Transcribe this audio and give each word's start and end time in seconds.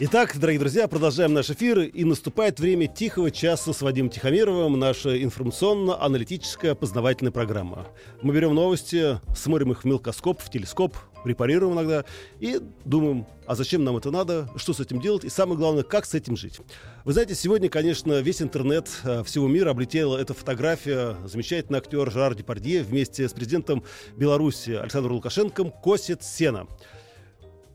Итак, 0.00 0.38
дорогие 0.38 0.60
друзья, 0.60 0.86
продолжаем 0.86 1.34
наш 1.34 1.50
эфир, 1.50 1.80
и 1.80 2.04
наступает 2.04 2.60
время 2.60 2.86
тихого 2.86 3.32
часа 3.32 3.72
с 3.72 3.82
Вадимом 3.82 4.10
Тихомировым, 4.10 4.78
наша 4.78 5.20
информационно-аналитическая 5.24 6.76
познавательная 6.76 7.32
программа. 7.32 7.88
Мы 8.22 8.32
берем 8.32 8.54
новости, 8.54 9.18
смотрим 9.34 9.72
их 9.72 9.82
в 9.82 9.84
мелкоскоп, 9.86 10.40
в 10.40 10.50
телескоп, 10.50 10.96
препарируем 11.24 11.74
иногда 11.74 12.04
и 12.38 12.60
думаем, 12.84 13.26
а 13.44 13.56
зачем 13.56 13.82
нам 13.82 13.96
это 13.96 14.12
надо, 14.12 14.48
что 14.54 14.72
с 14.72 14.78
этим 14.78 15.00
делать, 15.00 15.24
и 15.24 15.28
самое 15.28 15.58
главное, 15.58 15.82
как 15.82 16.06
с 16.06 16.14
этим 16.14 16.36
жить. 16.36 16.60
Вы 17.04 17.12
знаете, 17.12 17.34
сегодня, 17.34 17.68
конечно, 17.68 18.20
весь 18.20 18.40
интернет 18.40 18.88
э, 19.02 19.24
всего 19.24 19.48
мира 19.48 19.70
облетела 19.70 20.16
эта 20.16 20.32
фотография. 20.32 21.16
Замечательный 21.24 21.78
актер 21.80 22.08
Жерар 22.08 22.36
Депардье 22.36 22.84
вместе 22.84 23.28
с 23.28 23.32
президентом 23.32 23.82
Беларуси 24.16 24.70
Александром 24.70 25.16
Лукашенко 25.16 25.64
косит 25.64 26.22
сено. 26.22 26.68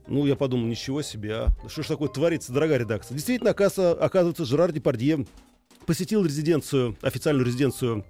Ну, 0.08 0.26
я 0.26 0.36
подумал, 0.36 0.66
ничего 0.68 1.02
себе, 1.02 1.34
а. 1.34 1.48
Что 1.68 1.84
ж 1.84 1.88
такое 1.88 2.10
творится, 2.10 2.52
дорогая 2.52 2.80
редакция? 2.80 3.16
Действительно, 3.16 3.52
оказывается, 3.52 4.46
Жерар 4.46 4.72
Депардье 4.72 5.26
посетил 5.86 6.26
резиденцию, 6.26 6.98
официальную 7.02 7.46
резиденцию 7.46 8.06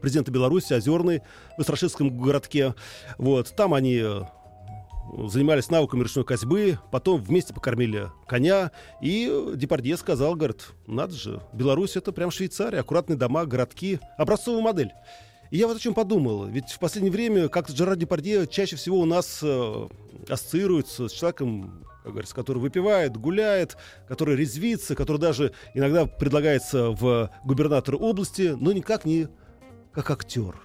президента 0.00 0.30
Беларуси, 0.30 0.72
Озерный, 0.72 1.22
в 1.56 1.62
Истрашевском 1.62 2.16
городке. 2.16 2.74
Вот, 3.18 3.54
там 3.56 3.74
они 3.74 4.00
э, 4.02 4.22
занимались 5.26 5.70
навыками 5.70 6.02
ручной 6.02 6.24
козьбы, 6.24 6.78
потом 6.90 7.20
вместе 7.20 7.54
покормили 7.54 8.08
коня, 8.26 8.72
и 9.00 9.52
Депардье 9.54 9.96
сказал, 9.96 10.34
говорит, 10.34 10.68
надо 10.86 11.14
же, 11.14 11.42
Беларусь 11.52 11.96
это 11.96 12.12
прям 12.12 12.30
Швейцария, 12.30 12.80
аккуратные 12.80 13.16
дома, 13.16 13.46
городки, 13.46 14.00
образцовая 14.18 14.62
модель. 14.62 14.92
И 15.50 15.58
я 15.58 15.66
вот 15.66 15.76
о 15.76 15.80
чем 15.80 15.94
подумал. 15.94 16.46
Ведь 16.46 16.70
в 16.70 16.78
последнее 16.78 17.12
время 17.12 17.48
как-то 17.48 17.72
Джерар 17.72 17.96
Депардье 17.96 18.46
чаще 18.46 18.76
всего 18.76 18.98
у 18.98 19.04
нас 19.04 19.40
э, 19.42 19.88
ассоциируется 20.28 21.08
с 21.08 21.12
человеком, 21.12 21.84
как 22.02 22.12
говорится, 22.12 22.34
который 22.34 22.58
выпивает, 22.58 23.16
гуляет, 23.16 23.76
который 24.08 24.36
резвится, 24.36 24.94
который 24.94 25.18
даже 25.18 25.52
иногда 25.74 26.06
предлагается 26.06 26.90
в 26.90 27.30
губернатора 27.44 27.96
области, 27.96 28.56
но 28.58 28.72
никак 28.72 29.04
не 29.04 29.28
как 29.92 30.10
актер. 30.10 30.56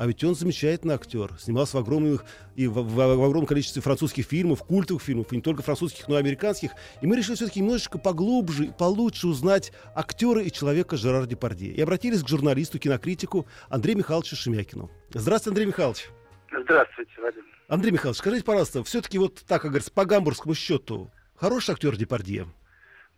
А 0.00 0.06
ведь 0.06 0.24
он 0.24 0.34
замечательный 0.34 0.94
актер. 0.94 1.30
Снимался 1.38 1.76
в 1.76 1.80
огромных 1.80 2.24
и 2.56 2.66
в, 2.66 2.72
в, 2.72 2.94
в 2.94 3.22
огромном 3.22 3.44
количестве 3.44 3.82
французских 3.82 4.24
фильмов, 4.24 4.62
культовых 4.62 5.02
фильмов, 5.02 5.30
и 5.30 5.36
не 5.36 5.42
только 5.42 5.62
французских, 5.62 6.08
но 6.08 6.16
и 6.16 6.20
американских. 6.20 6.70
И 7.02 7.06
мы 7.06 7.18
решили 7.18 7.34
все-таки 7.34 7.60
немножечко 7.60 7.98
поглубже 7.98 8.64
и 8.64 8.72
получше 8.72 9.26
узнать 9.26 9.74
актера 9.94 10.40
и 10.40 10.50
человека 10.50 10.96
Жерар 10.96 11.26
Депардье. 11.26 11.74
И 11.74 11.82
обратились 11.82 12.22
к 12.22 12.28
журналисту, 12.28 12.78
кинокритику 12.78 13.46
Андрею 13.68 13.98
Михайловичу 13.98 14.36
Шемякину. 14.36 14.90
Здравствуйте, 15.10 15.50
Андрей 15.50 15.66
Михайлович. 15.66 16.08
Здравствуйте, 16.50 17.12
Вадим. 17.20 17.44
Андрей 17.68 17.90
Михайлович, 17.90 18.20
скажите, 18.20 18.42
пожалуйста, 18.42 18.82
все-таки 18.84 19.18
вот 19.18 19.44
так, 19.46 19.60
как 19.60 19.70
говорится, 19.70 19.92
по 19.92 20.06
гамбургскому 20.06 20.54
счету, 20.54 21.12
хороший 21.36 21.72
актер 21.72 21.94
Депардье? 21.98 22.46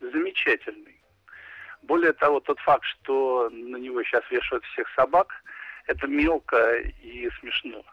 Замечательный. 0.00 1.00
Более 1.83 2.12
того, 2.12 2.41
тот 2.41 2.58
факт, 2.58 2.83
что 2.86 3.50
на 3.50 3.77
него 3.77 4.03
сейчас 4.03 4.28
вешают 4.33 4.64
всех 4.64 4.88
собак– 4.97 5.28
это 5.86 6.06
мелко 6.06 6.77
и 7.02 7.28
смешно. 7.41 7.84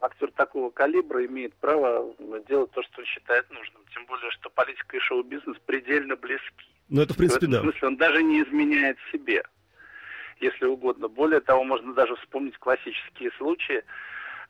Актер 0.00 0.30
такого 0.32 0.70
калибра 0.70 1.24
имеет 1.24 1.54
право 1.56 2.14
делать 2.48 2.70
то, 2.72 2.82
что 2.82 3.00
он 3.00 3.06
считает 3.06 3.48
нужным. 3.50 3.82
Тем 3.94 4.04
более, 4.06 4.30
что 4.32 4.50
политика 4.50 4.96
и 4.96 5.00
шоу-бизнес 5.00 5.56
предельно 5.64 6.16
близки. 6.16 6.66
Ну, 6.88 7.02
это 7.02 7.14
в 7.14 7.16
принципе, 7.16 7.46
в 7.46 7.48
этом 7.48 7.52
да. 7.52 7.60
смысле 7.62 7.88
он 7.88 7.96
даже 7.96 8.22
не 8.22 8.42
изменяет 8.42 8.98
себе, 9.10 9.42
если 10.40 10.66
угодно. 10.66 11.08
Более 11.08 11.40
того, 11.40 11.64
можно 11.64 11.94
даже 11.94 12.14
вспомнить 12.16 12.56
классические 12.58 13.30
случаи, 13.38 13.82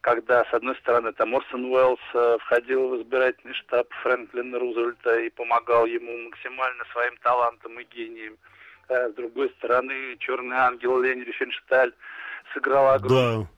когда, 0.00 0.44
с 0.44 0.52
одной 0.52 0.76
стороны, 0.76 1.12
там 1.12 1.34
Орсон 1.34 1.64
Уэллс 1.64 2.00
э, 2.14 2.38
входил 2.40 2.88
в 2.88 3.02
избирательный 3.02 3.54
штаб 3.54 3.88
Фрэнклина 4.02 4.58
Рузвельта 4.58 5.18
и 5.20 5.30
помогал 5.30 5.86
ему 5.86 6.16
максимально 6.28 6.84
своим 6.92 7.16
талантом 7.18 7.80
и 7.80 7.84
гением. 7.84 8.36
А 8.88 9.08
с 9.08 9.14
другой 9.14 9.50
стороны, 9.58 10.16
черный 10.18 10.56
ангел 10.56 11.00
Лени 11.00 11.22
Рифеншталь 11.22 11.92
сыграл 12.52 12.94
огромную 12.94 13.48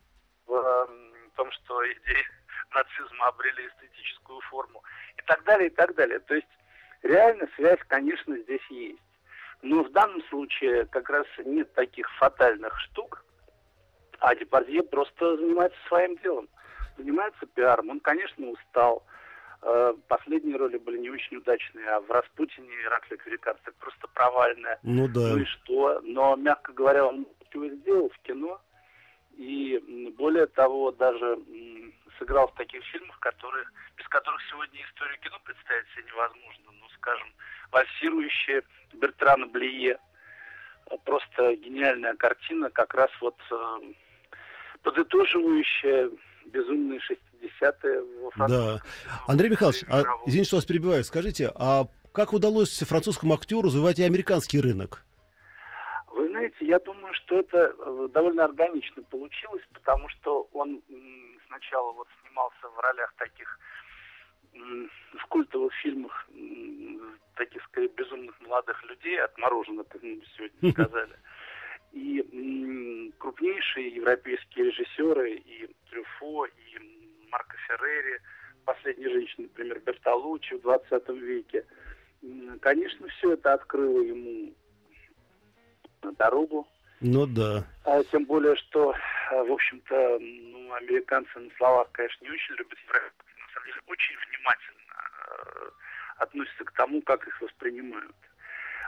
да. 0.46 0.54
в, 0.54 0.88
том, 1.36 1.50
что 1.52 1.84
идеи 1.84 2.24
нацизма 2.74 3.26
обрели 3.28 3.66
эстетическую 3.66 4.40
форму 4.42 4.82
и 5.16 5.22
так 5.22 5.44
далее, 5.44 5.68
и 5.68 5.74
так 5.74 5.94
далее. 5.94 6.18
То 6.20 6.34
есть 6.34 6.48
реально 7.02 7.48
связь, 7.56 7.80
конечно, 7.88 8.36
здесь 8.38 8.66
есть. 8.70 8.98
Но 9.60 9.82
в 9.82 9.92
данном 9.92 10.22
случае 10.28 10.86
как 10.86 11.10
раз 11.10 11.26
нет 11.44 11.72
таких 11.74 12.08
фатальных 12.18 12.78
штук, 12.80 13.24
а 14.20 14.34
Депардье 14.34 14.82
просто 14.82 15.36
занимается 15.36 15.78
своим 15.88 16.16
делом, 16.18 16.48
занимается 16.96 17.44
пиаром. 17.46 17.90
Он, 17.90 18.00
конечно, 18.00 18.46
устал, 18.46 19.04
Э, 19.04 19.27
последние 20.08 20.56
роли 20.56 20.78
были 20.78 20.98
не 20.98 21.10
очень 21.10 21.38
удачные, 21.38 21.86
а 21.88 22.00
в 22.00 22.10
«Распутине» 22.10 22.68
Ираклия 22.84 23.18
Кварикарцик 23.18 23.74
просто 23.74 24.06
провальная. 24.08 24.78
Ну 24.82 25.08
да. 25.08 25.20
Ну 25.20 25.38
и 25.38 25.44
что? 25.44 26.00
Но, 26.04 26.36
мягко 26.36 26.72
говоря, 26.72 27.06
он 27.06 27.26
чего 27.52 27.68
сделал 27.68 28.08
в 28.10 28.18
кино. 28.20 28.60
И 29.36 30.12
более 30.16 30.46
того, 30.46 30.90
даже 30.92 31.38
сыграл 32.18 32.48
в 32.48 32.54
таких 32.54 32.84
фильмах, 32.86 33.18
которые, 33.20 33.64
без 33.96 34.06
которых 34.08 34.40
сегодня 34.50 34.82
историю 34.82 35.18
кино 35.20 35.38
представить 35.44 35.86
себе 35.94 36.04
невозможно. 36.08 36.72
Ну, 36.72 36.88
скажем, 36.96 37.28
«Вальсирующая» 37.70 38.62
Бертрана 38.94 39.46
Блие. 39.46 39.98
Просто 41.04 41.54
гениальная 41.56 42.14
картина, 42.14 42.70
как 42.70 42.94
раз 42.94 43.10
вот 43.20 43.36
э, 43.50 43.92
подытоживающая 44.82 46.10
безумные 46.46 46.98
60-е 47.00 47.27
во 48.22 48.30
Франции. 48.30 48.56
Да. 48.56 48.80
Андрей 49.26 49.50
Михайлович, 49.50 49.84
а, 49.88 50.02
извините, 50.26 50.48
что 50.48 50.56
вас 50.56 50.64
перебиваю, 50.64 51.04
скажите, 51.04 51.50
а 51.54 51.86
как 52.12 52.32
удалось 52.32 52.78
французскому 52.78 53.34
актеру 53.34 53.62
развивать 53.62 53.98
и 53.98 54.04
американский 54.04 54.60
рынок? 54.60 55.04
Вы 56.08 56.28
знаете, 56.28 56.56
я 56.60 56.78
думаю, 56.78 57.14
что 57.14 57.40
это 57.40 57.74
э, 57.78 58.08
довольно 58.12 58.44
органично 58.44 59.02
получилось, 59.04 59.62
потому 59.72 60.08
что 60.08 60.48
он 60.52 60.82
сначала 61.46 61.92
вот 61.92 62.08
снимался 62.22 62.68
в 62.74 62.80
ролях 62.80 63.12
таких 63.16 63.58
в 64.52 65.26
культовых 65.28 65.72
фильмах 65.74 66.28
таких, 67.36 67.62
скорее, 67.64 67.88
безумных 67.88 68.40
молодых 68.40 68.82
людей, 68.84 69.20
отмороженных, 69.22 69.86
как 69.88 70.02
мы 70.02 70.20
сегодня 70.36 70.72
сказали. 70.72 71.16
И 71.92 73.12
крупнейшие 73.18 73.94
европейские 73.94 74.66
режиссеры, 74.66 75.36
и 75.36 75.68
Трюфо, 75.88 76.46
и 76.46 76.97
Марко 77.30 77.56
Феррери, 77.66 78.20
последняя 78.64 79.10
женщина, 79.10 79.44
например, 79.44 79.80
Бертолуччи 79.80 80.54
в 80.54 80.62
20 80.62 81.08
веке. 81.08 81.64
Конечно, 82.60 83.08
все 83.08 83.34
это 83.34 83.54
открыло 83.54 84.00
ему 84.00 84.54
дорогу. 86.18 86.66
Ну 87.00 87.26
да. 87.26 87.64
А 87.84 88.02
тем 88.04 88.24
более, 88.24 88.56
что, 88.56 88.92
в 89.30 89.52
общем-то, 89.52 90.18
ну, 90.20 90.72
американцы 90.74 91.38
на 91.38 91.50
словах, 91.56 91.88
конечно, 91.92 92.24
не 92.24 92.30
очень 92.30 92.54
любят 92.56 92.78
европейцев, 92.78 93.36
на 93.38 93.54
самом 93.54 93.66
деле 93.66 93.80
очень 93.86 94.16
внимательно 94.28 94.94
э, 95.28 95.70
относятся 96.16 96.64
к 96.64 96.72
тому, 96.72 97.00
как 97.02 97.26
их 97.26 97.40
воспринимают. 97.40 98.16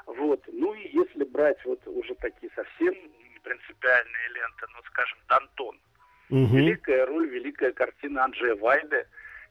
Вот. 0.06 0.42
Ну 0.48 0.74
и 0.74 0.88
если 0.88 1.22
брать 1.24 1.64
вот 1.64 1.86
уже 1.86 2.14
такие 2.16 2.50
совсем 2.56 2.94
принципиальные 3.42 4.28
ленты, 4.34 4.66
ну, 4.74 4.82
скажем, 4.86 5.18
Дантон. 5.28 5.78
Угу. 6.30 6.56
Великая 6.56 7.06
роль, 7.06 7.28
великая 7.28 7.72
картина 7.72 8.24
Анджея 8.24 8.54
Вайде, 8.56 9.06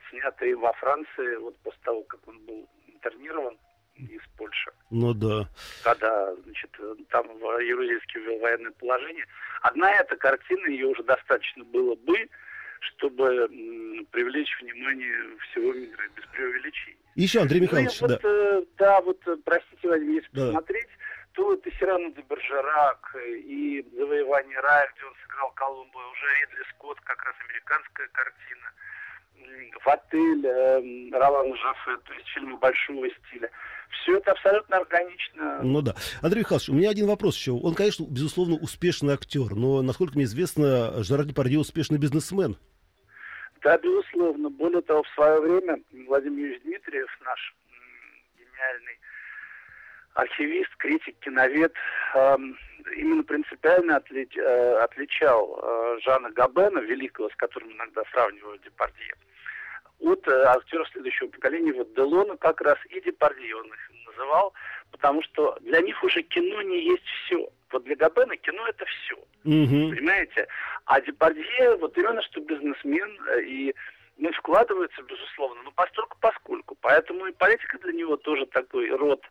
снятая 0.09 0.55
во 0.55 0.73
Франции, 0.73 1.35
вот 1.37 1.57
после 1.57 1.79
того, 1.83 2.03
как 2.03 2.27
он 2.27 2.39
был 2.45 2.67
интернирован 2.87 3.57
из 3.95 4.21
Польши. 4.37 4.71
Ну 4.89 5.13
да. 5.13 5.49
Когда, 5.83 6.33
значит, 6.43 6.71
там 7.09 7.27
Ерузельский 7.59 8.21
ввел 8.21 8.39
военное 8.39 8.71
положение. 8.71 9.25
Одна 9.61 9.91
эта 9.91 10.15
картина, 10.15 10.67
ее 10.67 10.87
уже 10.87 11.03
достаточно 11.03 11.65
было 11.65 11.95
бы, 11.95 12.29
чтобы 12.79 13.25
м, 13.25 14.05
привлечь 14.11 14.57
внимание 14.61 15.37
всего 15.49 15.73
мира, 15.73 16.03
без 16.15 16.25
преувеличения. 16.27 16.97
Еще, 17.15 17.41
Андрей 17.41 17.59
Михайлович, 17.59 17.99
ну, 17.99 18.07
да. 18.07 18.13
Вот, 18.13 18.25
э, 18.25 18.63
да, 18.77 19.01
вот, 19.01 19.27
э, 19.27 19.35
простите, 19.43 19.87
Вадим, 19.89 20.13
если 20.13 20.29
да. 20.31 20.45
посмотреть, 20.45 20.87
то 21.33 21.57
Сирану 21.79 22.11
де 22.11 22.21
Бержерак 22.21 23.15
и 23.15 23.85
«Завоевание 23.97 24.59
рая», 24.59 24.91
где 24.95 25.05
он 25.05 25.13
сыграл 25.23 25.51
Колумба, 25.51 25.97
уже 25.97 26.25
Ридли 26.41 26.63
Скотт, 26.73 26.99
как 27.01 27.23
раз 27.23 27.35
американская 27.47 28.07
картина. 28.09 28.71
в 29.83 29.87
отель 29.87 30.45
э, 30.45 31.17
Ролан 31.17 31.55
Жафе, 31.55 31.97
то 32.05 32.13
есть 32.13 32.27
фильмы 32.29 32.57
большого 32.57 33.07
стиля. 33.09 33.49
Все 33.89 34.17
это 34.17 34.31
абсолютно 34.31 34.77
органично. 34.77 35.59
Ну 35.63 35.81
да. 35.81 35.95
Андрей 36.21 36.41
Михайлович, 36.41 36.69
у 36.69 36.73
меня 36.73 36.89
один 36.89 37.07
вопрос 37.07 37.35
еще. 37.37 37.51
Он, 37.51 37.73
конечно, 37.73 38.05
безусловно, 38.09 38.55
успешный 38.55 39.13
актер, 39.13 39.55
но, 39.55 39.81
насколько 39.81 40.15
мне 40.15 40.25
известно, 40.25 41.03
Жерар 41.03 41.25
Депардье 41.25 41.59
успешный 41.59 41.97
бизнесмен. 41.97 42.57
Да, 43.63 43.77
безусловно. 43.77 44.49
Более 44.49 44.81
того, 44.81 45.03
в 45.03 45.09
свое 45.15 45.39
время 45.41 45.81
Владимир 46.07 46.39
Юрьевич 46.39 46.63
Дмитриев, 46.63 47.09
наш 47.25 47.55
гениальный 48.37 48.99
архивист, 50.13 50.75
критик, 50.77 51.17
киновед, 51.19 51.73
э, 52.15 52.37
именно 52.95 53.23
принципиально 53.23 53.97
отли, 53.97 54.27
э, 54.35 54.77
отличал 54.79 55.59
э, 55.61 55.99
Жана 56.03 56.29
Габена, 56.31 56.79
великого, 56.79 57.29
с 57.29 57.35
которым 57.35 57.71
иногда 57.73 58.03
сравнивают 58.11 58.61
Депардье, 58.63 59.13
от 59.99 60.27
э, 60.27 60.43
актеров 60.45 60.87
следующего 60.89 61.27
поколения. 61.27 61.73
Вот 61.73 61.93
Делона 61.93 62.37
как 62.37 62.61
раз 62.61 62.77
и 62.89 63.01
Депардье 63.01 63.55
он 63.55 63.67
их 63.67 63.91
называл, 64.07 64.53
потому 64.91 65.21
что 65.23 65.57
для 65.61 65.81
них 65.81 66.03
уже 66.03 66.21
кино 66.23 66.61
не 66.61 66.83
есть 66.83 67.05
все. 67.05 67.49
Вот 67.71 67.83
для 67.83 67.95
Габена 67.95 68.35
кино 68.37 68.67
это 68.67 68.85
все. 68.85 69.15
Угу. 69.43 69.95
Понимаете? 69.95 70.47
А 70.85 70.99
Депардье 71.01 71.75
вот 71.77 71.97
именно 71.97 72.21
что 72.23 72.41
бизнесмен 72.41 73.19
э, 73.27 73.41
и 73.43 73.75
ну, 74.17 74.31
вкладывается, 74.33 75.01
безусловно, 75.03 75.61
но 75.63 75.71
постольку 75.71 76.17
поскольку. 76.19 76.75
Поэтому 76.81 77.27
и 77.27 77.31
политика 77.31 77.77
для 77.79 77.93
него 77.93 78.17
тоже 78.17 78.45
такой 78.47 78.89
род 78.89 79.23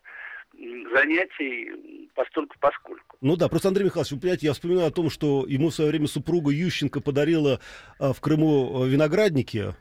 занятий 0.94 2.08
постольку 2.14 2.56
поскольку. 2.60 3.16
Ну 3.20 3.36
да, 3.36 3.48
просто 3.48 3.68
Андрей 3.68 3.84
Михайлович, 3.84 4.12
вы 4.12 4.20
понимаете, 4.20 4.46
я 4.46 4.52
вспоминаю 4.52 4.88
о 4.88 4.90
том, 4.92 5.10
что 5.10 5.44
ему 5.46 5.68
в 5.70 5.74
свое 5.74 5.90
время 5.90 6.06
супруга 6.06 6.50
Ющенко 6.50 7.00
подарила 7.00 7.60
а, 7.98 8.12
в 8.12 8.20
Крыму 8.20 8.84
э, 8.84 8.88
виноградники. 8.88 9.74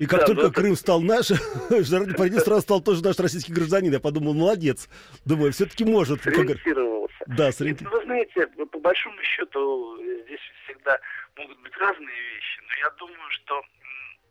И 0.00 0.06
как 0.06 0.20
Да, 0.20 0.26
только 0.26 0.42
ну 0.42 0.48
это- 0.48 0.60
Крым 0.60 0.74
стал 0.76 1.00
наш, 1.02 1.28
Жерар 1.70 2.06
Депардье 2.06 2.40
сразу 2.40 2.62
стал 2.62 2.80
тоже 2.82 3.02
наш 3.04 3.18
российский 3.18 3.52
гражданин. 3.52 3.92
Я 3.92 4.00
подумал, 4.00 4.34
молодец. 4.34 4.88
Думаю, 5.24 5.52
все-таки 5.52 5.84
может. 5.84 6.20
как. 6.22 6.34
Сориентировался. 6.34 7.14
Да, 7.26 7.46
Нет, 7.46 7.54
сориенти- 7.60 7.84
ну, 7.84 7.90
Вы 7.90 8.02
знаете, 8.04 8.46
по 8.48 8.66
по 8.66 8.80
большому 8.80 9.16
счету 9.22 9.96
здесь 10.26 10.40
всегда 10.64 10.98
могут 11.36 11.58
быть 11.62 11.76
разные 11.78 12.06
вещи, 12.34 12.60
но 12.66 12.88
я 12.88 12.90
думаю, 12.98 13.30
что 13.30 13.62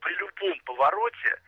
при 0.02 0.14
любом 0.20 0.60
повороте, 0.66 1.40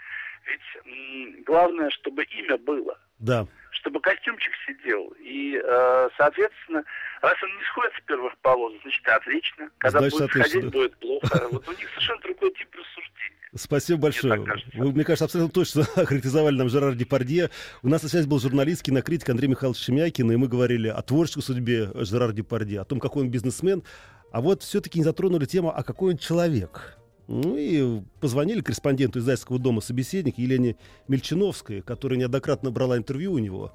ведь 0.48 1.46
главное, 1.46 1.90
чтобы 1.92 2.24
имя 2.24 2.58
было, 2.58 2.98
Да. 3.20 3.48
чтобы 3.72 4.00
костюмчик 4.00 4.52
сидел. 4.68 5.14
И, 5.20 5.60
э, 5.64 6.10
соответственно, 6.18 6.84
раз 7.22 7.36
он 7.44 7.50
не 7.58 7.64
сходит 7.66 7.94
с 7.98 8.02
первых 8.06 8.38
полос, 8.40 8.74
значит, 8.84 9.08
отлично. 9.08 9.70
Когда 9.78 10.00
Значит, 10.00 10.20
будет 10.20 10.30
отлично, 10.30 10.50
сходить, 10.50 10.72
будет 10.72 10.96
плохо. 10.98 11.48
Вот 11.52 11.68
у 11.68 11.72
них 11.72 11.90
совершенно 11.90 12.22
другой 12.22 12.52
тип 12.54 12.68
рассуждения. 12.76 13.36
Спасибо 13.58 14.00
большое. 14.02 14.44
кажется. 14.44 14.72
Вы, 14.78 14.92
мне 14.92 15.04
кажется, 15.06 15.26
абсолютно 15.26 15.54
точно 15.54 15.82
охарактеризовали 15.96 16.58
нам 16.58 16.70
Жерар 16.70 16.94
Депардье. 16.94 17.50
У 17.84 17.88
нас 17.90 18.04
на 18.04 18.10
связи 18.10 18.28
был 18.28 18.40
журналист, 18.40 18.84
кинокритик 18.84 19.30
Андрей 19.30 19.48
Михайлович 19.48 19.82
Шемякин, 19.82 20.30
и 20.32 20.36
мы 20.36 20.48
говорили 20.48 20.90
о 20.90 21.02
творческой 21.02 21.42
судьбе 21.44 21.90
Жерара 21.94 22.34
Депардье, 22.34 22.82
о 22.82 22.86
том, 22.86 23.00
какой 23.00 23.24
он 23.24 23.32
бизнесмен. 23.32 23.84
А 24.32 24.42
вот 24.42 24.62
все-таки 24.64 25.00
не 25.00 25.06
затронули 25.06 25.46
тему, 25.46 25.72
а 25.74 25.84
какой 25.84 26.12
он 26.14 26.18
человек. 26.18 26.98
Ну 27.28 27.56
и 27.58 28.02
позвонили 28.22 28.62
корреспонденту 28.62 29.20
издательского 29.20 29.58
дома 29.58 29.82
«Собеседник» 29.82 30.38
Елене 30.38 30.78
Мельчиновской, 31.08 31.82
которая 31.82 32.20
неоднократно 32.20 32.70
брала 32.72 32.98
интервью 32.98 33.34
у 33.34 33.40
него. 33.40 33.72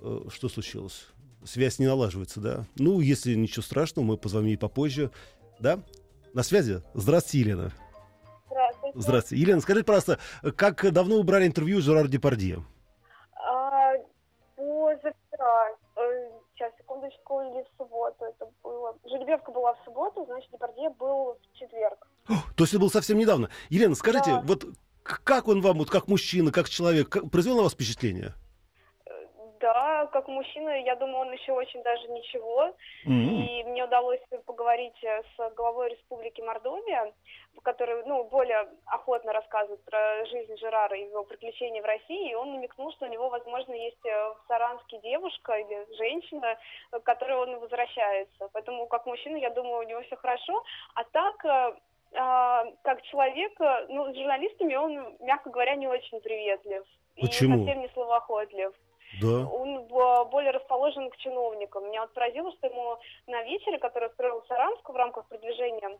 Э, 0.00 0.22
Что 0.28 0.48
случилось? 0.48 1.06
Связь 1.44 1.78
не 1.78 1.86
налаживается, 1.86 2.40
да? 2.40 2.64
Ну, 2.76 3.00
если 3.00 3.34
ничего 3.34 3.62
страшного, 3.62 4.04
мы 4.06 4.16
позвоним 4.16 4.48
ей 4.48 4.58
попозже. 4.58 5.10
Да? 5.60 5.80
На 6.34 6.42
связи? 6.42 6.82
Здравствуйте, 6.94 7.38
Елена. 7.38 7.72
Здравствуйте. 8.48 9.00
Здравствуйте. 9.00 9.42
Елена, 9.42 9.60
скажите, 9.60 9.86
пожалуйста, 9.86 10.18
как 10.56 10.92
давно 10.92 11.18
вы 11.18 11.22
брали 11.22 11.46
интервью 11.46 11.80
Жерар 11.80 12.08
Депардье? 12.08 12.64
А, 13.34 13.92
позавчера, 14.56 15.76
э, 15.96 16.30
сейчас, 16.54 16.72
секундочку, 16.76 17.40
или 17.40 17.62
в 17.62 17.68
субботу 17.78 18.24
это 18.24 18.50
было. 18.64 18.96
Жеребьевка 19.04 19.52
была 19.52 19.74
в 19.74 19.84
субботу, 19.84 20.24
значит, 20.26 20.50
Депардье 20.50 20.90
был 20.90 21.36
в 21.40 21.56
четверг. 21.56 22.08
То 22.56 22.64
есть 22.64 22.72
это 22.72 22.80
было 22.80 22.88
совсем 22.88 23.18
недавно. 23.18 23.48
Елена, 23.70 23.94
скажите, 23.94 24.30
Да. 24.30 24.42
вот 24.44 24.64
как 25.02 25.48
он 25.48 25.60
вам, 25.62 25.78
вот 25.78 25.90
как 25.90 26.08
мужчина, 26.08 26.52
как 26.52 26.68
человек, 26.68 27.08
как- 27.08 27.30
произвел 27.30 27.56
на 27.56 27.62
вас 27.62 27.72
впечатление? 27.74 28.34
Да, 29.60 30.06
как 30.12 30.28
мужчина, 30.28 30.70
я 30.84 30.94
думаю, 30.94 31.26
он 31.26 31.32
еще 31.32 31.50
очень 31.52 31.82
даже 31.82 32.06
ничего. 32.08 32.72
М. 33.06 33.42
И 33.42 33.64
мне 33.64 33.84
удалось 33.84 34.20
поговорить 34.46 35.02
э, 35.02 35.22
с 35.36 35.54
главой 35.56 35.90
Республики 35.90 36.40
Мордовия, 36.40 37.12
который 37.64 38.04
ну, 38.06 38.22
более 38.24 38.68
охотно 38.86 39.32
рассказывает 39.32 39.82
про 39.84 40.24
жизнь 40.26 40.56
Жерара 40.58 40.96
и 40.96 41.06
его 41.06 41.24
приключения 41.24 41.82
в 41.82 41.86
России. 41.86 42.30
И 42.30 42.34
он 42.36 42.52
намекнул, 42.52 42.92
что 42.92 43.06
у 43.06 43.08
него, 43.08 43.30
возможно, 43.30 43.72
есть 43.72 44.04
э, 44.06 44.10
в 44.10 44.38
Саранске 44.46 45.00
девушка 45.02 45.54
или 45.54 45.86
женщина, 45.96 46.56
к 46.92 47.00
которой 47.00 47.36
он 47.38 47.58
возвращается. 47.58 48.48
Поэтому, 48.52 48.86
как 48.86 49.06
мужчина, 49.06 49.38
я 49.38 49.50
думаю, 49.50 49.80
у 49.80 49.88
него 49.88 50.02
все 50.02 50.14
хорошо. 50.16 50.62
А 50.94 51.02
так, 51.02 51.44
э, 51.44 51.74
как 52.12 53.02
человек, 53.02 53.60
э, 53.60 53.86
ну, 53.88 54.12
с 54.12 54.16
журналистами 54.16 54.74
он, 54.74 55.16
мягко 55.20 55.50
говоря, 55.50 55.74
не 55.76 55.86
очень 55.88 56.20
приветлив. 56.20 56.84
Почему? 57.20 57.56
И 57.56 57.58
совсем 57.58 57.80
не 57.80 57.88
словоохотлив 57.88 58.72
Да. 59.20 59.46
он 59.50 59.86
бо- 59.86 60.24
более 60.26 60.52
расположен 60.52 61.10
к 61.10 61.16
чиновникам. 61.18 61.84
Меня 61.88 62.02
вот 62.02 62.12
поразило, 62.14 62.50
что 62.52 62.66
ему 62.68 62.96
на 63.26 63.42
вечере, 63.42 63.78
который 63.78 64.08
устроил 64.08 64.40
в 64.40 64.46
Саранску 64.46 64.92
в 64.92 64.96
рамках 64.96 65.26
продвижения 65.28 65.98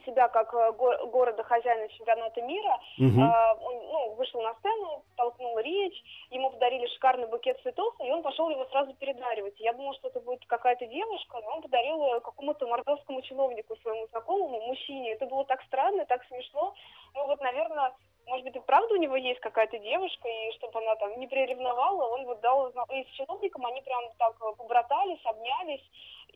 себя 0.00 0.28
как 0.28 0.52
э, 0.54 0.72
го- 0.72 1.06
города 1.06 1.42
хозяина 1.42 1.88
чемпионата 1.88 2.40
мира, 2.42 2.78
Мгм. 2.98 3.22
а, 3.22 3.54
он 3.54 3.74
ну, 3.86 4.14
вышел 4.14 4.40
на 4.42 4.54
сцену, 4.54 5.02
толкнул 5.16 5.58
речь, 5.58 6.02
ему 6.30 6.50
подарили 6.50 6.86
шикарный 6.88 7.26
букет 7.26 7.60
цветов, 7.62 7.94
и 8.00 8.10
он 8.10 8.22
пошел 8.22 8.48
его 8.50 8.64
сразу 8.66 8.94
передаривать. 8.94 9.58
Я 9.60 9.72
думала, 9.72 9.94
что 9.94 10.08
это 10.08 10.20
будет 10.20 10.44
какая-то 10.46 10.86
девушка, 10.86 11.38
но 11.44 11.56
он 11.56 11.62
подарил 11.62 12.20
какому-то 12.20 12.66
мордовскому 12.66 13.22
чиновнику, 13.22 13.76
своему 13.76 14.06
знакомому, 14.08 14.60
мужчине. 14.66 15.12
Это 15.12 15.26
было 15.26 15.44
так 15.44 15.62
странно, 15.64 16.04
так 16.06 16.24
смешно. 16.26 16.74
Ну 17.14 17.26
вот, 17.26 17.40
наверное, 17.40 17.92
может 18.26 18.44
быть, 18.44 18.56
и 18.56 18.60
правда 18.60 18.94
у 18.94 18.98
него 18.98 19.16
есть 19.16 19.40
какая-то 19.40 19.78
девушка, 19.78 20.28
и 20.28 20.52
чтобы 20.56 20.78
она 20.78 20.94
там 20.96 21.18
не 21.18 21.26
приревновала, 21.26 22.06
он 22.08 22.24
вот 22.24 22.40
дал... 22.40 22.68
И 22.68 23.04
с 23.04 23.16
чиновником 23.16 23.66
они 23.66 23.80
прям 23.82 24.02
так 24.18 24.34
э, 24.40 24.56
побратались, 24.56 25.20
обнялись. 25.24 25.82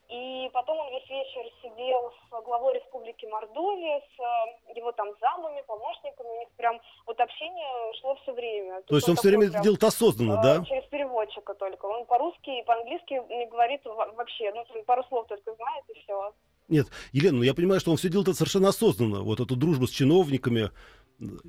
И 0.08 0.48
потом 0.52 0.78
он 0.78 0.92
весь 0.92 1.08
вечер 1.10 1.50
сидел 1.62 2.12
с 2.30 2.44
главой 2.44 2.74
Республики 2.74 3.26
Мордовия, 3.26 4.00
с 4.00 4.20
э, 4.20 4.76
его 4.76 4.92
там 4.92 5.08
замами, 5.20 5.62
помощниками. 5.66 6.28
У 6.28 6.38
них 6.40 6.48
прям 6.56 6.80
вот 7.06 7.18
общение 7.20 7.92
шло 8.00 8.14
все 8.22 8.32
время. 8.32 8.82
То 8.82 8.96
есть 8.96 9.08
он 9.08 9.16
все 9.16 9.30
такой 9.30 9.38
время 9.38 9.52
это 9.52 9.62
делает 9.62 9.82
осознанно, 9.82 10.38
э, 10.38 10.42
да? 10.42 10.64
Через 10.64 10.84
переводчика 10.88 11.54
только. 11.54 11.86
Он 11.86 12.04
по-русски 12.06 12.60
и 12.60 12.62
по-английски 12.62 13.14
не 13.28 13.46
говорит 13.46 13.84
во- 13.84 14.12
вообще. 14.12 14.52
Ну, 14.52 14.64
пару 14.84 15.02
слов 15.04 15.26
только 15.26 15.54
знает, 15.54 15.84
и 15.88 15.98
все. 16.00 16.32
Нет, 16.68 16.86
Елена, 17.12 17.38
ну 17.38 17.42
я 17.42 17.54
понимаю, 17.54 17.80
что 17.80 17.90
он 17.90 17.96
все 17.96 18.08
делает 18.08 18.28
это 18.28 18.36
совершенно 18.36 18.68
осознанно. 18.68 19.22
Вот 19.22 19.40
эту 19.40 19.56
дружбу 19.56 19.86
с 19.86 19.90
чиновниками. 19.90 20.70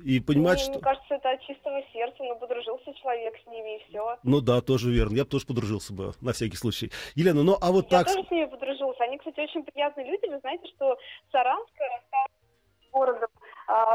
И 0.02 0.20
понимает, 0.20 0.58
мне, 0.58 0.64
что... 0.64 0.72
мне 0.72 0.80
кажется, 0.80 1.14
это 1.14 1.30
от 1.30 1.42
чистого 1.42 1.82
сердца. 1.92 2.16
Ну, 2.20 2.36
подружился 2.36 2.94
человек 2.94 3.34
с 3.42 3.46
ними, 3.46 3.76
и 3.76 3.88
все. 3.88 4.16
Ну 4.22 4.40
да, 4.40 4.60
тоже 4.60 4.90
верно. 4.90 5.14
Я 5.14 5.24
бы 5.24 5.30
тоже 5.30 5.46
подружился 5.46 5.92
бы, 5.92 6.12
на 6.20 6.32
всякий 6.32 6.56
случай. 6.56 6.90
Елена, 7.14 7.42
ну 7.42 7.56
а 7.60 7.70
вот 7.70 7.90
Я 7.90 7.98
так... 7.98 8.06
тоже 8.06 8.26
с 8.26 8.30
ними 8.30 8.46
подружилась. 8.46 8.98
Они, 9.00 9.18
кстати, 9.18 9.40
очень 9.40 9.62
приятные 9.64 10.06
люди. 10.10 10.26
Вы 10.28 10.38
знаете, 10.40 10.66
что 10.74 10.96
Саранск 11.30 11.70
стал 12.08 12.26
городом, 12.92 13.28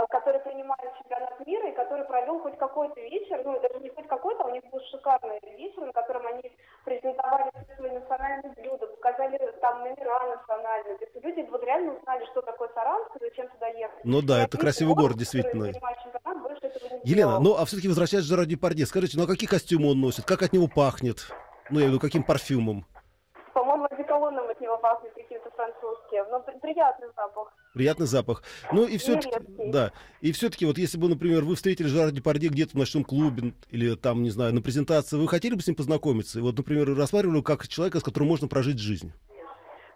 который 0.10 0.40
принимает 0.42 0.94
чемпионат 1.00 1.46
мира 1.48 1.68
и 1.70 1.76
который 1.76 2.06
провел 2.06 2.40
хоть 2.40 2.58
какой-то 2.60 3.00
вечер, 3.02 3.42
ну, 3.44 3.60
даже 3.60 3.80
не 3.80 3.90
хоть 3.90 4.08
какой-то, 4.08 4.44
а 4.44 4.48
у 4.48 4.52
них 4.52 4.64
был 4.72 4.80
шикарный 4.92 5.40
вечер, 5.58 5.82
на 5.82 5.92
котором 5.92 6.28
они 6.28 6.44
презентовали 6.86 7.50
все 7.66 7.76
свои 7.76 7.92
национальные 7.92 8.54
блюда, 8.54 8.86
показали 8.86 9.40
там 9.62 9.80
номера 9.80 10.36
национальные. 10.36 10.98
То 11.00 11.06
есть 11.06 11.26
люди 11.26 11.50
вот 11.50 11.64
реально 11.64 11.94
узнали, 11.94 12.24
что 12.28 12.42
такое 12.44 12.70
Саранск, 12.76 13.16
и 13.16 13.20
зачем 13.20 13.48
туда 13.50 13.68
ехать. 13.70 14.06
Ну 14.06 14.22
да, 14.22 14.42
И 14.42 14.46
это 14.46 14.58
красивый 14.60 14.94
город, 14.96 15.18
действительно. 15.18 15.72
Елена, 17.04 17.40
ну 17.40 17.56
а 17.56 17.66
все-таки 17.66 17.88
возвращаясь 17.88 18.26
к 18.26 18.28
Жерар 18.28 18.46
Депардье, 18.46 18.86
скажите, 18.86 19.18
ну 19.18 19.24
а 19.24 19.28
какие 19.28 19.50
костюмы 19.50 19.92
он 19.92 20.00
носит? 20.00 20.26
Как 20.26 20.44
от 20.44 20.54
него 20.54 20.68
пахнет? 20.68 21.32
Ну, 21.70 21.80
я 21.80 21.86
имею 21.86 21.92
в 21.92 21.94
виду, 21.94 22.00
каким 22.00 22.24
парфюмом? 22.24 22.86
По-моему, 23.54 23.88
одеколоном 23.90 24.48
от 24.50 24.62
него 24.62 24.78
пахнет 24.78 25.14
каким-то 25.14 25.50
французским. 25.52 26.26
Но 26.30 26.40
при- 26.42 26.60
приятный 26.60 27.08
запах. 27.16 27.54
Приятный 27.74 28.06
запах. 28.06 28.44
Ну 28.72 28.86
и 28.86 28.98
все-таки, 28.98 29.32
да. 29.58 29.92
И 30.22 30.32
все-таки, 30.32 30.66
вот 30.66 30.78
если 30.78 31.00
бы, 31.00 31.10
например, 31.10 31.44
вы 31.44 31.56
встретили 31.56 31.88
Жерара 31.88 32.12
Депардье 32.12 32.50
где-то 32.50 32.74
в 32.74 32.76
ночном 32.76 33.04
клубе 33.04 33.54
или 33.70 33.96
там, 33.96 34.22
не 34.22 34.30
знаю, 34.30 34.54
на 34.54 34.62
презентации, 34.62 35.18
вы 35.18 35.28
хотели 35.28 35.56
бы 35.56 35.62
с 35.62 35.68
ним 35.68 35.76
познакомиться? 35.76 36.38
И 36.38 36.42
вот, 36.44 36.56
например, 36.56 36.96
рассматривали 36.96 37.42
как 37.42 37.68
человека, 37.68 38.00
с 38.00 38.04
которым 38.04 38.30
можно 38.30 38.48
прожить 38.48 38.78
жизнь? 38.78 39.12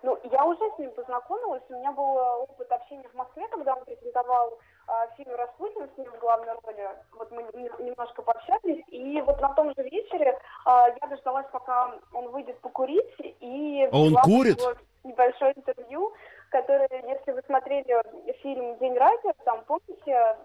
Ну, 0.01 0.17
я 0.31 0.43
уже 0.45 0.59
с 0.75 0.79
ним 0.79 0.89
познакомилась. 0.91 1.61
У 1.69 1.73
меня 1.73 1.91
был 1.91 2.17
э, 2.17 2.43
опыт 2.49 2.71
общения 2.71 3.07
в 3.13 3.15
Москве, 3.15 3.43
когда 3.51 3.75
он 3.75 3.85
презентовал 3.85 4.57
а, 4.87 5.05
фильм 5.17 5.35
«Распутин» 5.35 5.87
с 5.93 5.97
ним 5.97 6.09
в 6.11 6.19
главной 6.19 6.53
роли. 6.63 6.89
Вот 7.17 7.29
мы 7.31 7.43
немножко 7.83 8.21
пообщались. 8.21 8.83
И 8.89 9.21
вот 9.21 9.39
на 9.41 9.53
том 9.53 9.73
же 9.75 9.83
вечере 9.83 10.37
а, 10.65 10.87
я 10.89 11.07
дождалась, 11.09 11.45
пока 11.51 11.93
он 12.13 12.29
выйдет 12.29 12.59
покурить. 12.61 13.05
И 13.19 13.87
А 13.91 13.99
он 13.99 14.15
курит? 14.15 14.59
небольшое 15.03 15.53
интервью, 15.55 16.13
которое, 16.49 16.89
если 16.91 17.31
вы 17.31 17.41
смотрели 17.45 18.03
фильм 18.41 18.77
«День 18.77 18.97
радио», 18.97 19.33
там, 19.45 19.63
помните, 19.65 20.11
э, 20.11 20.35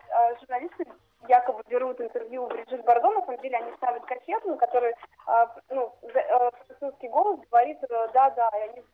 журналисты 0.41 0.87
якобы 1.29 1.63
берут 1.69 2.01
интервью 2.01 2.45
у 2.45 2.49
Бриджит 2.49 2.85
Бардо, 2.85 3.11
на 3.11 3.21
самом 3.25 3.41
деле 3.41 3.57
они 3.57 3.73
ставят 3.77 4.05
кассету, 4.05 4.51
на 4.51 4.57
которой 4.57 4.93
э, 4.93 5.47
ну, 5.71 5.95
французский 6.67 7.09
голос 7.09 7.41
говорит 7.51 7.79
«да-да», 8.13 8.51
и 8.59 8.71
они 8.71 8.85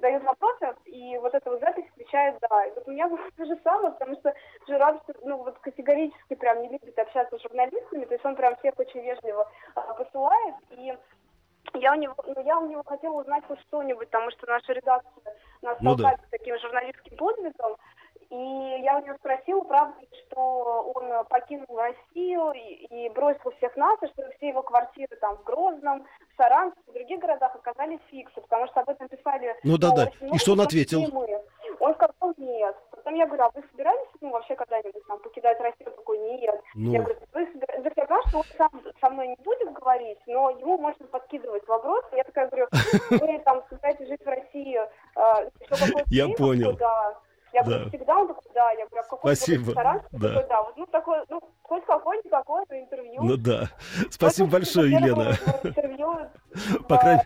дают 0.00 0.24
вопросы, 0.24 0.74
и 0.86 1.16
вот 1.18 1.34
эта 1.34 1.50
вот 1.50 1.60
запись 1.60 1.84
отвечает 1.92 2.36
«да». 2.40 2.66
И 2.66 2.72
вот 2.74 2.88
у 2.88 2.90
меня 2.90 3.08
было 3.08 3.20
то 3.36 3.44
же 3.44 3.58
самое, 3.62 3.92
потому 3.92 4.16
что 4.16 4.34
Жираб, 4.66 5.02
ну, 5.22 5.38
вот 5.38 5.58
категорически 5.58 6.34
прям 6.34 6.62
не 6.62 6.68
любит 6.68 6.98
общаться 6.98 7.38
с 7.38 7.42
журналистами, 7.42 8.04
то 8.04 8.14
есть 8.14 8.24
он 8.24 8.36
прям 8.36 8.56
всех 8.56 8.74
очень 8.78 9.00
вежливо 9.00 9.48
а, 9.74 9.94
посылает, 9.94 10.54
и 10.70 10.96
я 11.74 11.92
у 11.92 11.96
него, 11.96 12.14
ну, 12.26 12.44
я 12.44 12.58
у 12.58 12.68
него 12.68 12.82
хотела 12.84 13.20
узнать 13.20 13.44
хоть 13.46 13.60
что-нибудь, 13.60 14.08
потому 14.08 14.30
что 14.30 14.46
наша 14.46 14.72
редакция 14.72 15.34
нас 15.62 15.76
ну, 15.80 15.94
да. 15.94 16.16
таким 16.30 16.58
журналистским 16.58 17.16
подвигом, 17.16 17.76
и 18.30 18.82
я 18.82 18.98
у 18.98 19.04
него 19.04 19.16
спросила, 19.18 19.60
правда 19.62 19.94
что 20.36 20.92
он 20.94 21.24
покинул 21.26 21.76
Россию 21.76 22.52
и, 22.52 23.06
и 23.06 23.08
бросил 23.10 23.50
всех 23.56 23.76
нас, 23.76 23.98
и 24.02 24.06
что 24.08 24.28
все 24.36 24.48
его 24.48 24.62
квартиры 24.62 25.16
там 25.20 25.36
в 25.36 25.44
Грозном, 25.44 26.02
в 26.02 26.36
Саранске, 26.36 26.80
в 26.86 26.92
других 26.92 27.20
городах 27.20 27.54
оказались 27.54 28.00
фиксы, 28.10 28.40
потому 28.40 28.66
что 28.66 28.80
об 28.80 28.88
этом 28.88 29.08
писали... 29.08 29.54
Ну 29.62 29.78
да, 29.78 29.90
да. 29.94 30.10
И 30.20 30.38
что 30.38 30.52
он 30.52 30.60
ответил? 30.60 31.00
Он 31.78 31.94
сказал 31.94 32.34
нет. 32.36 32.76
Потом 32.90 33.14
я 33.14 33.26
говорю, 33.26 33.44
а 33.44 33.50
вы 33.54 33.62
собирались 33.70 34.08
ну, 34.20 34.30
вообще 34.30 34.56
когда-нибудь 34.56 35.06
там 35.06 35.18
покидать 35.20 35.60
Россию? 35.60 35.90
Он 35.90 35.96
такой, 35.96 36.18
нет. 36.18 36.60
Ну. 36.74 36.90
Я 36.90 37.02
говорю, 37.02 37.20
вы 37.32 37.46
собираетесь? 37.46 37.84
Я 37.84 37.90
понимаю, 37.90 38.22
что 38.22 38.25
он 38.36 38.44
сам 38.56 38.70
со 39.00 39.10
мной 39.10 39.28
не 39.28 39.36
будет 39.36 39.72
говорить, 39.72 40.18
но 40.26 40.50
ему 40.50 40.78
можно 40.78 41.06
подкидывать 41.06 41.66
вопросы. 41.66 42.08
Я 42.12 42.24
такая 42.24 42.48
говорю, 42.48 42.66
вы 43.10 43.38
там 43.44 43.62
собираетесь 43.68 44.08
жить 44.08 44.24
в 44.24 44.28
России? 44.28 44.78
Э, 45.16 45.50
я 46.06 46.28
понял. 46.28 46.76
Да. 46.76 47.14
Я 47.52 47.62
да. 47.62 47.70
говорю, 47.70 47.88
всегда 47.88 48.18
он 48.18 48.28
такой, 48.28 48.52
да, 48.54 48.70
я 48.72 48.86
говорю, 48.86 49.00
а 49.00 49.02
в 49.02 49.08
каком 49.08 49.34
Спасибо. 49.34 49.66
ресторан? 49.68 50.02
Да. 50.12 50.28
Такой, 50.28 50.48
да, 50.48 50.62
вот, 50.62 50.76
ну, 50.76 50.86
такой, 50.86 51.18
ну, 51.30 51.40
хоть 51.62 51.86
какой-никакой 51.86 52.64
интервью. 52.70 53.22
Ну 53.22 53.36
да. 53.36 53.70
Спасибо 54.10 54.48
большое, 54.50 54.92
Елена. 54.92 55.36
Интервью 55.62 55.96
по 56.88 56.98
крайней... 56.98 57.22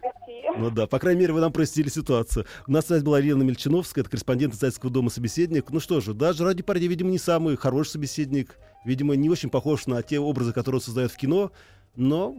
Ну 0.56 0.70
да, 0.70 0.86
по 0.86 0.98
крайней 0.98 1.20
мере, 1.20 1.32
вы 1.32 1.40
нам 1.40 1.52
простили 1.52 1.88
ситуацию. 1.88 2.46
У 2.66 2.72
нас 2.72 2.86
связь 2.86 3.02
была 3.02 3.18
Елена 3.18 3.42
Мельчиновская, 3.42 4.02
это 4.02 4.10
корреспондент 4.10 4.54
Зайцевского 4.54 4.90
дома 4.90 5.10
собеседник. 5.10 5.70
Ну 5.70 5.80
что 5.80 6.00
же, 6.00 6.14
даже 6.14 6.44
ради 6.44 6.62
парня, 6.62 6.88
видимо, 6.88 7.10
не 7.10 7.18
самый 7.18 7.56
хороший 7.56 7.90
собеседник. 7.90 8.56
Видимо, 8.84 9.14
не 9.14 9.28
очень 9.28 9.50
похож 9.50 9.86
на 9.86 10.02
те 10.02 10.18
образы, 10.18 10.52
которые 10.52 10.78
он 10.78 10.82
создает 10.82 11.12
в 11.12 11.16
кино. 11.16 11.52
Но 11.96 12.34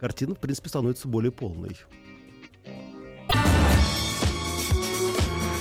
картина, 0.00 0.34
в 0.34 0.38
принципе, 0.38 0.68
становится 0.68 1.08
более 1.08 1.32
полной. 1.32 1.76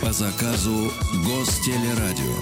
По 0.01 0.11
заказу 0.11 0.91
Гостелерадио. 1.25 2.35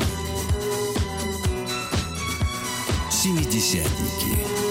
Семидесятники. 3.09 4.64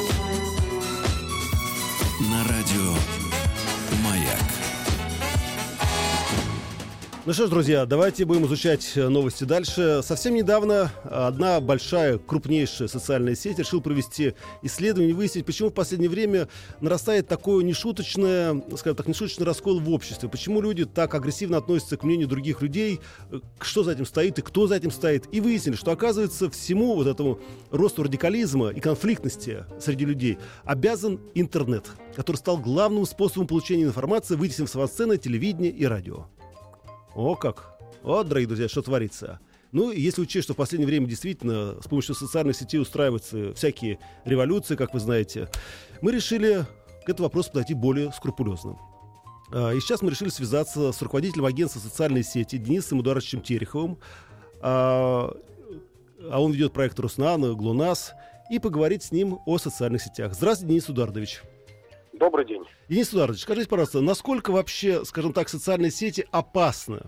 Ну 7.26 7.32
что 7.32 7.46
ж, 7.46 7.48
друзья, 7.48 7.86
давайте 7.86 8.26
будем 8.26 8.44
изучать 8.44 8.92
э, 8.96 9.08
новости 9.08 9.44
дальше. 9.44 10.02
Совсем 10.02 10.34
недавно 10.34 10.92
одна 11.04 11.58
большая, 11.58 12.18
крупнейшая 12.18 12.86
социальная 12.86 13.34
сеть 13.34 13.58
решила 13.58 13.80
провести 13.80 14.34
исследование 14.60 15.12
и 15.12 15.14
выяснить, 15.14 15.46
почему 15.46 15.70
в 15.70 15.72
последнее 15.72 16.10
время 16.10 16.48
нарастает 16.82 17.26
такое 17.26 17.64
нешуточное, 17.64 18.62
скажем 18.76 18.96
так, 18.96 19.08
нешуточный 19.08 19.46
раскол 19.46 19.80
в 19.80 19.88
обществе. 19.88 20.28
Почему 20.28 20.60
люди 20.60 20.84
так 20.84 21.14
агрессивно 21.14 21.56
относятся 21.56 21.96
к 21.96 22.02
мнению 22.02 22.28
других 22.28 22.60
людей, 22.60 23.00
э, 23.30 23.40
что 23.58 23.84
за 23.84 23.92
этим 23.92 24.04
стоит 24.04 24.38
и 24.38 24.42
кто 24.42 24.66
за 24.66 24.74
этим 24.74 24.90
стоит. 24.90 25.26
И 25.32 25.40
выяснили, 25.40 25.76
что 25.76 25.92
оказывается 25.92 26.50
всему 26.50 26.94
вот 26.94 27.06
этому 27.06 27.40
росту 27.70 28.02
радикализма 28.02 28.68
и 28.68 28.80
конфликтности 28.80 29.64
среди 29.80 30.04
людей 30.04 30.36
обязан 30.66 31.18
интернет, 31.34 31.86
который 32.16 32.36
стал 32.36 32.58
главным 32.58 33.06
способом 33.06 33.46
получения 33.46 33.84
информации, 33.84 34.34
вытеснив 34.34 34.68
с 34.68 34.86
сцены 34.88 35.16
телевидение 35.16 35.70
и 35.70 35.86
радио. 35.86 36.26
О 37.14 37.37
как! 37.37 37.78
Вот, 38.02 38.28
дорогие 38.28 38.49
друзья, 38.49 38.68
что 38.68 38.83
творится. 38.83 39.38
Ну, 39.71 39.90
если 39.92 40.21
учесть, 40.21 40.44
что 40.44 40.54
в 40.54 40.56
последнее 40.56 40.87
время 40.87 41.06
действительно 41.06 41.80
с 41.80 41.87
помощью 41.87 42.14
социальных 42.14 42.56
сетей 42.56 42.78
устраиваются 42.78 43.54
всякие 43.54 43.99
революции, 44.25 44.76
как 44.76 44.92
вы 44.94 45.00
знаете, 45.00 45.49
мы 46.00 46.12
решили 46.12 46.66
к 47.04 47.09
этому 47.09 47.26
вопросу 47.26 47.50
подойти 47.50 47.75
более 47.75 48.12
скрупулезно. 48.12 48.78
А, 49.52 49.73
и 49.73 49.80
сейчас 49.80 50.02
мы 50.02 50.11
решили 50.11 50.28
связаться 50.28 50.90
с 50.92 51.02
руководителем 51.02 51.44
агентства 51.44 51.78
социальной 51.78 52.25
сети 52.25 52.56
Денисом 52.56 53.00
Эдуардовичем 53.00 53.40
Тереховым. 53.40 53.99
А, 54.61 55.33
а 56.30 56.40
он 56.42 56.52
ведет 56.52 56.73
проект 56.73 56.99
Руснана, 56.99 57.54
ГЛУНАС, 57.54 58.12
и 58.50 58.59
поговорить 58.59 59.04
с 59.04 59.12
ним 59.12 59.38
о 59.47 59.59
социальных 59.59 60.02
сетях. 60.02 60.35
Здравствуйте, 60.35 60.71
Денис 60.71 60.90
Эдуардович. 60.90 61.42
Добрый 62.14 62.47
день. 62.47 62.62
Денис 62.88 63.12
Эдуардович, 63.12 63.42
скажите, 63.42 63.68
пожалуйста, 63.68 64.00
насколько 64.00 64.50
вообще, 64.52 65.04
скажем 65.04 65.33
так, 65.33 65.49
социальные 65.49 65.90
сети 65.90 66.26
опасны 66.30 67.00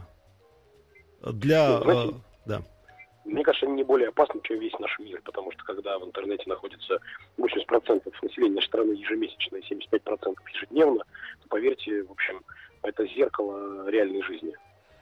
для... 1.22 1.78
Ну, 1.78 1.84
знаете, 1.84 2.10
э, 2.10 2.14
да. 2.46 2.62
Мне 3.24 3.44
кажется, 3.44 3.66
они 3.66 3.76
не 3.76 3.84
более 3.84 4.08
опасны, 4.08 4.40
чем 4.42 4.58
весь 4.58 4.76
наш 4.80 4.98
мир, 4.98 5.20
потому 5.24 5.52
что 5.52 5.62
когда 5.64 5.98
в 5.98 6.04
интернете 6.04 6.44
находится 6.46 6.98
80% 7.38 8.12
населения 8.22 8.62
страны 8.62 8.92
ежемесячно 8.92 9.56
и 9.56 9.74
75% 9.74 10.34
ежедневно, 10.54 11.04
то 11.42 11.48
поверьте, 11.48 12.02
в 12.02 12.10
общем, 12.10 12.40
это 12.82 13.06
зеркало 13.06 13.88
реальной 13.88 14.22
жизни. 14.22 14.54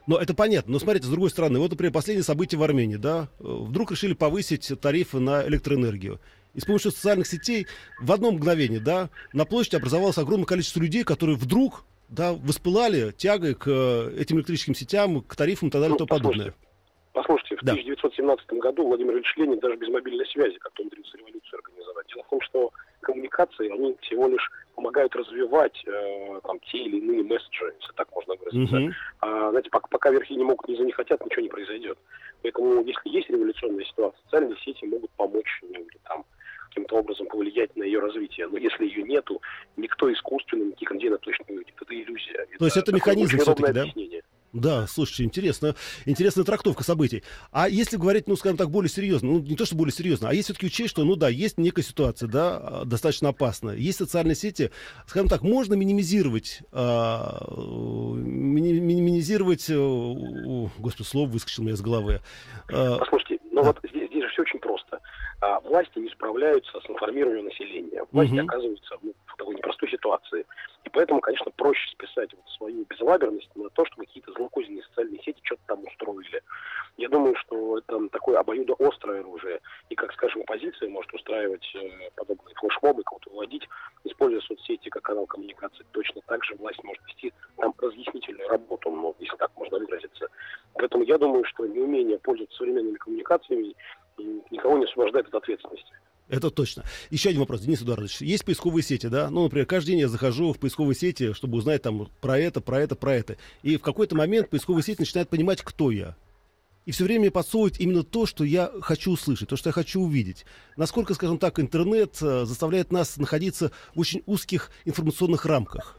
Но 0.07 0.19
это 0.19 0.35
понятно. 0.35 0.73
Но 0.73 0.79
смотрите, 0.79 1.07
с 1.07 1.11
другой 1.11 1.31
стороны, 1.31 1.59
вот, 1.59 1.71
например, 1.71 1.93
последние 1.93 2.25
события 2.25 2.59
в 2.59 2.63
Армении, 2.63 2.97
да, 2.97 3.29
вдруг 3.39 3.91
решили 3.91 4.13
повысить 4.13 4.71
тарифы 4.81 5.19
на 5.19 5.47
электроэнергию. 5.47 6.21
И 6.55 6.61
с 6.61 6.65
помощью 6.65 6.91
социальных 6.91 7.27
сетей 7.27 7.67
в 8.01 8.13
одно 8.13 8.31
мгновение, 8.31 8.81
да, 8.81 9.11
на 9.33 9.45
площади 9.45 9.77
образовалось 9.77 10.19
огромное 10.19 10.47
количество 10.47 10.81
людей, 10.81 11.05
которые 11.05 11.37
вдруг, 11.37 11.85
да, 12.09 12.33
воспылали 12.33 13.11
тягой 13.13 13.55
к 13.55 13.67
э, 13.67 14.17
этим 14.21 14.37
электрическим 14.37 14.75
сетям, 14.75 15.21
к 15.23 15.35
тарифам 15.35 15.69
и 15.69 15.71
так 15.71 15.81
далее 15.81 15.97
ну, 15.99 16.05
и 16.05 16.07
тому 16.07 16.21
подобное. 16.21 16.55
Послушайте, 17.13 17.57
в 17.57 17.63
да. 17.63 17.73
1917 17.73 18.47
году 18.55 18.87
Владимир 18.87 19.15
Ильич 19.15 19.33
Ленин 19.37 19.59
даже 19.61 19.77
без 19.77 19.89
мобильной 19.89 20.27
связи 20.27 20.59
как-то 20.59 20.83
умудрился 20.83 21.17
революцию 21.17 21.61
организовать. 21.61 22.07
Дело 22.09 22.25
в 22.25 22.29
том, 22.31 22.41
что 22.41 22.73
коммуникации, 23.01 23.73
они 23.73 23.97
всего 24.03 24.29
лишь 24.29 24.51
помогают 24.75 25.15
развивать 25.15 25.81
э, 25.87 26.41
там, 26.43 26.59
те 26.61 26.79
или 26.79 26.99
иные 26.99 27.23
месседжи, 27.23 27.73
если 27.81 27.93
так 27.95 28.09
можно 28.13 28.35
выразиться. 28.35 28.77
Uh-huh. 28.77 28.93
А, 29.21 29.51
знаете, 29.51 29.71
пока, 29.71 29.87
пока 29.89 30.11
верхи 30.11 30.35
не 30.35 30.43
могут, 30.43 30.67
не 30.67 30.77
за 30.77 30.83
не 30.83 30.93
хотят, 30.93 31.25
ничего 31.25 31.43
не 31.43 31.49
произойдет. 31.49 31.99
Поэтому, 32.43 32.85
если 32.85 33.09
есть 33.11 33.31
революционная 33.31 33.85
ситуация, 33.85 34.21
социальные 34.25 34.57
сети 34.65 34.85
могут 34.85 35.11
помочь 35.13 35.61
ну, 35.63 35.81
или, 35.81 35.99
там, 36.09 36.25
каким-то 36.75 36.97
образом 36.97 37.27
повлиять 37.29 37.75
на 37.77 37.85
ее 37.85 38.01
развитие. 38.01 38.49
Но 38.49 38.59
если 38.59 38.85
ее 38.85 39.05
нету, 39.05 39.41
никто 39.77 40.13
искусственно, 40.13 40.65
никаких 40.65 40.91
людей 40.91 41.11
на 41.11 41.19
точно 41.19 41.45
не 41.49 41.57
увидит. 41.57 41.75
Это 41.81 41.95
иллюзия. 41.95 42.47
То 42.59 42.65
есть 42.65 42.77
это 42.77 42.93
механизм 42.93 43.39
все-таки, 43.39 43.73
да? 43.73 43.83
Объяснение. 43.83 44.23
Да, 44.53 44.87
слушайте, 44.87 45.25
интересно, 45.25 45.75
интересная 46.07 46.45
трактовка 46.45 46.85
событий. 46.85 47.25
А 47.51 47.69
если 47.69 47.97
говорить, 47.97 48.29
ну, 48.29 48.37
скажем 48.37 48.57
так, 48.57 48.71
более 48.71 48.89
серьезно, 48.89 49.33
ну, 49.33 49.41
не 49.41 49.57
то, 49.57 49.67
что 49.67 49.75
более 49.75 49.93
серьезно, 49.93 50.29
а 50.29 50.33
если 50.33 50.53
все-таки 50.53 50.67
учесть, 50.67 50.91
что, 50.91 51.03
ну 51.03 51.17
да, 51.17 51.29
есть 51.29 51.59
некая 51.59 51.83
ситуация, 51.83 52.29
да, 52.29 52.85
достаточно 52.85 53.31
опасная, 53.31 53.75
есть 53.75 53.99
социальные 53.99 54.37
сети, 54.37 54.71
скажем 55.09 55.29
так, 55.29 55.43
можно 55.43 55.75
минимизировать, 55.75 56.61
а, 56.71 57.45
мини, 58.17 58.75
минимизировать, 58.79 59.69
о, 59.71 60.71
господи, 60.79 61.09
слово 61.09 61.29
выскочило 61.31 61.65
у 61.65 61.67
меня 61.67 61.75
из 61.75 61.81
головы. 61.81 62.21
А, 62.73 62.99
Послушайте, 62.99 63.39
ну 63.51 63.65
вот 63.65 63.81
здесь, 63.83 64.09
здесь 64.09 64.23
же 64.23 64.29
все 64.29 64.43
очень 64.43 64.61
просто. 64.61 65.01
А, 65.45 65.61
власти 65.61 65.99
не 65.99 66.09
справляются 66.09 66.81
с 66.81 66.89
информированием 66.89 67.45
населения. 67.45 68.07
Власти 68.13 68.33
угу. 68.33 68.45
оказываются 68.45 68.97
ну, 69.03 69.13
в 69.27 69.37
такой 69.37 69.55
непростой 69.57 69.91
ситуации. 69.91 70.47
И 70.85 70.89
поэтому, 70.89 71.21
конечно, 71.21 71.51
проще 71.51 71.87
списать 71.91 72.33
вот 72.33 72.49
свою 72.57 72.87
безалаберность 72.89 73.51
на 73.55 73.69
то, 73.69 73.85
что 73.85 73.97
какие-то 73.97 74.33
злокозненные 74.33 74.83
социальные 74.85 75.21
сети 75.23 75.41
что-то 75.43 75.61
там 75.67 75.85
устроили. 75.85 76.43
Я 76.97 77.11
думаю, 77.11 77.37
что 77.37 77.77
это 77.77 78.09
такое 78.09 78.39
обоюдоострое 78.39 79.21
оружие. 79.21 79.61
И, 79.91 79.95
как, 79.95 80.15
скажем, 80.15 80.41
оппозиция 80.43 80.89
может 80.89 81.13
устраивать 81.13 81.69
э, 81.75 82.09
подобные 82.17 82.55
флешмобы, 82.55 83.03
кого-то 83.03 83.29
выводить, 83.29 83.69
используя 84.05 84.41
соцсети 84.41 84.89
как 84.89 85.03
канал 85.03 85.27
коммуникации. 85.27 85.85
Точно 85.93 86.23
так 86.27 86.43
же 86.45 86.55
власть 86.55 86.83
может 86.85 87.03
вести 87.07 87.35
там 87.59 87.75
разъяснительную 87.77 88.49
работу, 88.49 88.91
ну, 88.91 89.15
если 89.19 89.37
так 89.37 89.51
можно 89.57 89.79
выразиться. 89.79 90.27
Поэтому 90.73 91.05
я 91.05 91.19
думаю, 91.19 91.45
что 91.45 91.67
неумение 91.67 92.19
пользоваться 92.19 92.57
современными 92.57 92.97
коммуникациями 92.97 93.75
никого 94.51 94.79
не 94.79 94.85
освобождает 94.85 95.27
от 95.29 95.35
ответственности. 95.35 95.93
Это 96.29 96.51
точно. 96.51 96.85
Еще 97.11 97.29
один 97.29 97.41
вопрос, 97.41 97.61
Денис 97.61 97.83
Эдуардович. 97.83 98.23
Есть 98.23 98.45
поисковые 98.45 98.83
сети, 98.83 99.07
да? 99.09 99.29
Ну, 99.31 99.45
например, 99.45 99.67
каждый 99.67 99.91
день 99.91 100.01
я 100.01 100.09
захожу 100.09 100.53
в 100.53 100.59
поисковые 100.59 100.97
сети, 100.97 101.35
чтобы 101.35 101.59
узнать 101.59 101.83
там 101.83 102.09
про 102.21 102.39
это, 102.39 102.61
про 102.61 102.81
это, 102.81 102.97
про 102.97 103.15
это. 103.15 103.37
И 103.63 103.77
в 103.77 103.83
какой-то 103.83 104.17
момент 104.17 104.49
поисковая 104.49 104.83
сеть 104.83 104.99
начинает 104.99 105.29
понимать, 105.29 105.61
кто 105.61 105.91
я. 105.91 106.17
И 106.87 106.91
все 106.93 107.05
время 107.05 107.31
подсовывает 107.31 107.81
именно 107.81 108.03
то, 108.03 108.27
что 108.27 108.45
я 108.45 108.71
хочу 108.81 109.13
услышать, 109.13 109.49
то, 109.49 109.57
что 109.57 109.69
я 109.71 109.73
хочу 109.73 110.01
увидеть. 110.01 110.45
Насколько, 110.77 111.15
скажем 111.15 111.39
так, 111.39 111.59
интернет 111.59 112.21
э, 112.21 112.45
заставляет 112.45 112.93
нас 112.93 113.17
находиться 113.17 113.71
в 113.95 114.01
очень 114.01 114.23
узких 114.27 114.71
информационных 114.85 115.47
рамках? 115.47 115.99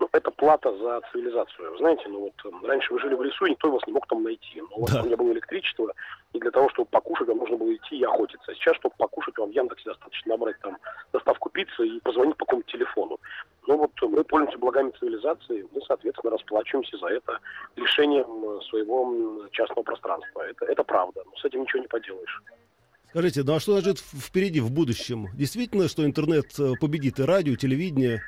Ну, 0.00 0.08
это 0.12 0.30
плата 0.30 0.74
за 0.78 1.02
цивилизацию. 1.12 1.76
Знаете, 1.76 2.04
ну 2.08 2.20
вот 2.20 2.32
э, 2.46 2.66
раньше 2.66 2.94
вы 2.94 3.00
жили 3.00 3.14
в 3.14 3.22
лесу, 3.22 3.44
и 3.44 3.50
никто 3.50 3.70
вас 3.70 3.82
не 3.86 3.92
мог 3.92 4.06
там 4.06 4.22
найти. 4.22 4.62
Но 4.70 4.86
да. 4.86 5.02
у 5.02 5.04
меня 5.04 5.16
было 5.16 5.30
электричество, 5.32 5.92
и 6.32 6.38
для 6.40 6.50
того, 6.50 6.70
чтобы 6.70 6.88
покушать, 6.88 7.28
вам 7.28 7.36
нужно 7.36 7.58
было 7.58 7.74
идти 7.74 7.98
и 7.98 8.04
охотиться. 8.04 8.50
А 8.50 8.54
сейчас, 8.54 8.76
чтобы 8.76 8.94
покушать, 8.96 9.36
вам 9.36 9.50
в 9.50 9.52
Яндексе 9.52 9.90
достаточно 9.90 10.30
набрать 10.30 10.58
там 10.60 10.78
доставку 11.12 11.50
пиццы 11.50 11.86
и 11.86 12.00
позвонить 12.00 12.36
по 12.38 12.46
какому-то 12.46 12.72
телефону. 12.72 13.18
Ну 13.66 13.76
вот 13.76 13.90
мы 14.00 14.24
пользуемся 14.24 14.58
благами 14.58 14.90
цивилизации, 14.98 15.68
мы, 15.70 15.82
соответственно, 15.86 16.30
расплачиваемся 16.30 16.96
за 16.96 17.06
это 17.08 17.38
лишением 17.76 18.62
своего 18.62 19.46
частного 19.50 19.82
пространства. 19.82 20.40
Это, 20.48 20.64
это 20.64 20.82
правда, 20.82 21.20
но 21.26 21.36
с 21.36 21.44
этим 21.44 21.60
ничего 21.60 21.82
не 21.82 21.88
поделаешь. 21.88 22.42
Скажите, 23.10 23.42
ну 23.42 23.54
а 23.54 23.60
что 23.60 23.76
лежит 23.76 23.98
впереди 23.98 24.60
в 24.60 24.70
будущем? 24.70 25.26
Действительно, 25.34 25.88
что 25.88 26.06
интернет 26.06 26.58
э, 26.58 26.72
победит 26.80 27.18
и 27.18 27.24
радио, 27.24 27.52
и 27.52 27.56
телевидение? 27.56 28.22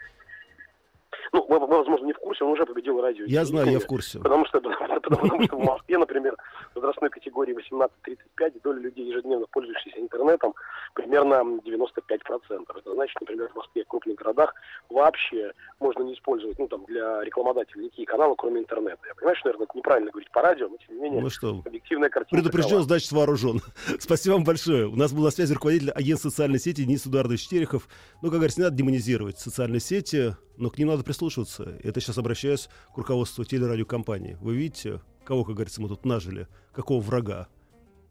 Ну, 1.32 1.46
вы, 1.48 1.58
возможно, 1.66 2.04
не 2.04 2.12
в 2.12 2.18
курсе, 2.18 2.44
он 2.44 2.52
уже 2.52 2.66
победил 2.66 3.00
радио. 3.00 3.24
Я 3.26 3.44
знаю, 3.44 3.70
я 3.70 3.78
в 3.78 3.86
курсе. 3.86 4.18
Потому 4.18 4.44
что, 4.46 4.60
потому 5.02 5.42
что 5.42 5.56
в 5.56 5.64
Москве, 5.64 5.98
например, 5.98 6.36
возрастной 6.82 7.10
категории 7.10 7.54
18-35 7.54 8.60
доля 8.62 8.80
людей, 8.80 9.08
ежедневно 9.08 9.46
пользующихся 9.46 10.00
интернетом, 10.00 10.54
примерно 10.94 11.60
95%. 11.64 12.66
Это 12.76 12.92
значит, 12.94 13.20
например, 13.20 13.48
в 13.48 13.56
Москве, 13.56 13.84
в 13.84 13.88
крупных 13.88 14.16
городах 14.16 14.54
вообще 14.90 15.52
можно 15.80 16.02
не 16.02 16.14
использовать, 16.14 16.58
ну, 16.58 16.68
там, 16.68 16.84
для 16.86 17.22
рекламодателей 17.22 17.84
никакие 17.84 18.06
каналы, 18.06 18.34
кроме 18.36 18.60
интернета. 18.60 18.98
Я 19.06 19.14
понимаю, 19.14 19.36
что, 19.36 19.48
наверное, 19.48 19.66
это 19.66 19.78
неправильно 19.78 20.10
говорить 20.10 20.30
по 20.32 20.42
радио, 20.42 20.68
но, 20.68 20.76
тем 20.76 20.96
не 20.96 21.02
менее, 21.02 21.20
ну 21.20 21.30
что, 21.30 21.62
объективная 21.64 22.10
картина 22.10 22.40
Предупрежден, 22.40 22.70
такова. 22.70 22.84
значит, 22.84 23.12
вооружен. 23.12 23.60
Спасибо 24.00 24.34
вам 24.34 24.44
большое. 24.44 24.88
У 24.88 24.96
нас 24.96 25.12
был 25.12 25.22
на 25.22 25.30
связи 25.30 25.54
руководитель 25.54 25.90
агентства 25.90 26.30
социальной 26.30 26.58
сети 26.58 26.82
Денис 26.84 27.06
Эдуардович 27.06 27.48
Терехов. 27.48 27.88
Ну, 28.22 28.28
как 28.28 28.38
говорится, 28.38 28.60
не 28.60 28.64
надо 28.64 28.76
демонизировать 28.76 29.38
социальные 29.38 29.80
сети, 29.80 30.36
но 30.56 30.70
к 30.70 30.78
ним 30.78 30.88
надо 30.88 31.04
прислушиваться. 31.04 31.78
Это 31.82 32.00
сейчас 32.00 32.18
обращаюсь 32.18 32.68
к 32.94 32.98
руководству 32.98 33.44
телерадиокомпании. 33.44 34.36
Вы 34.40 34.54
видите, 34.54 35.00
кого, 35.24 35.44
как 35.44 35.54
говорится, 35.54 35.80
мы 35.80 35.88
тут 35.88 36.04
нажили, 36.04 36.48
какого 36.72 37.00
врага, 37.00 37.48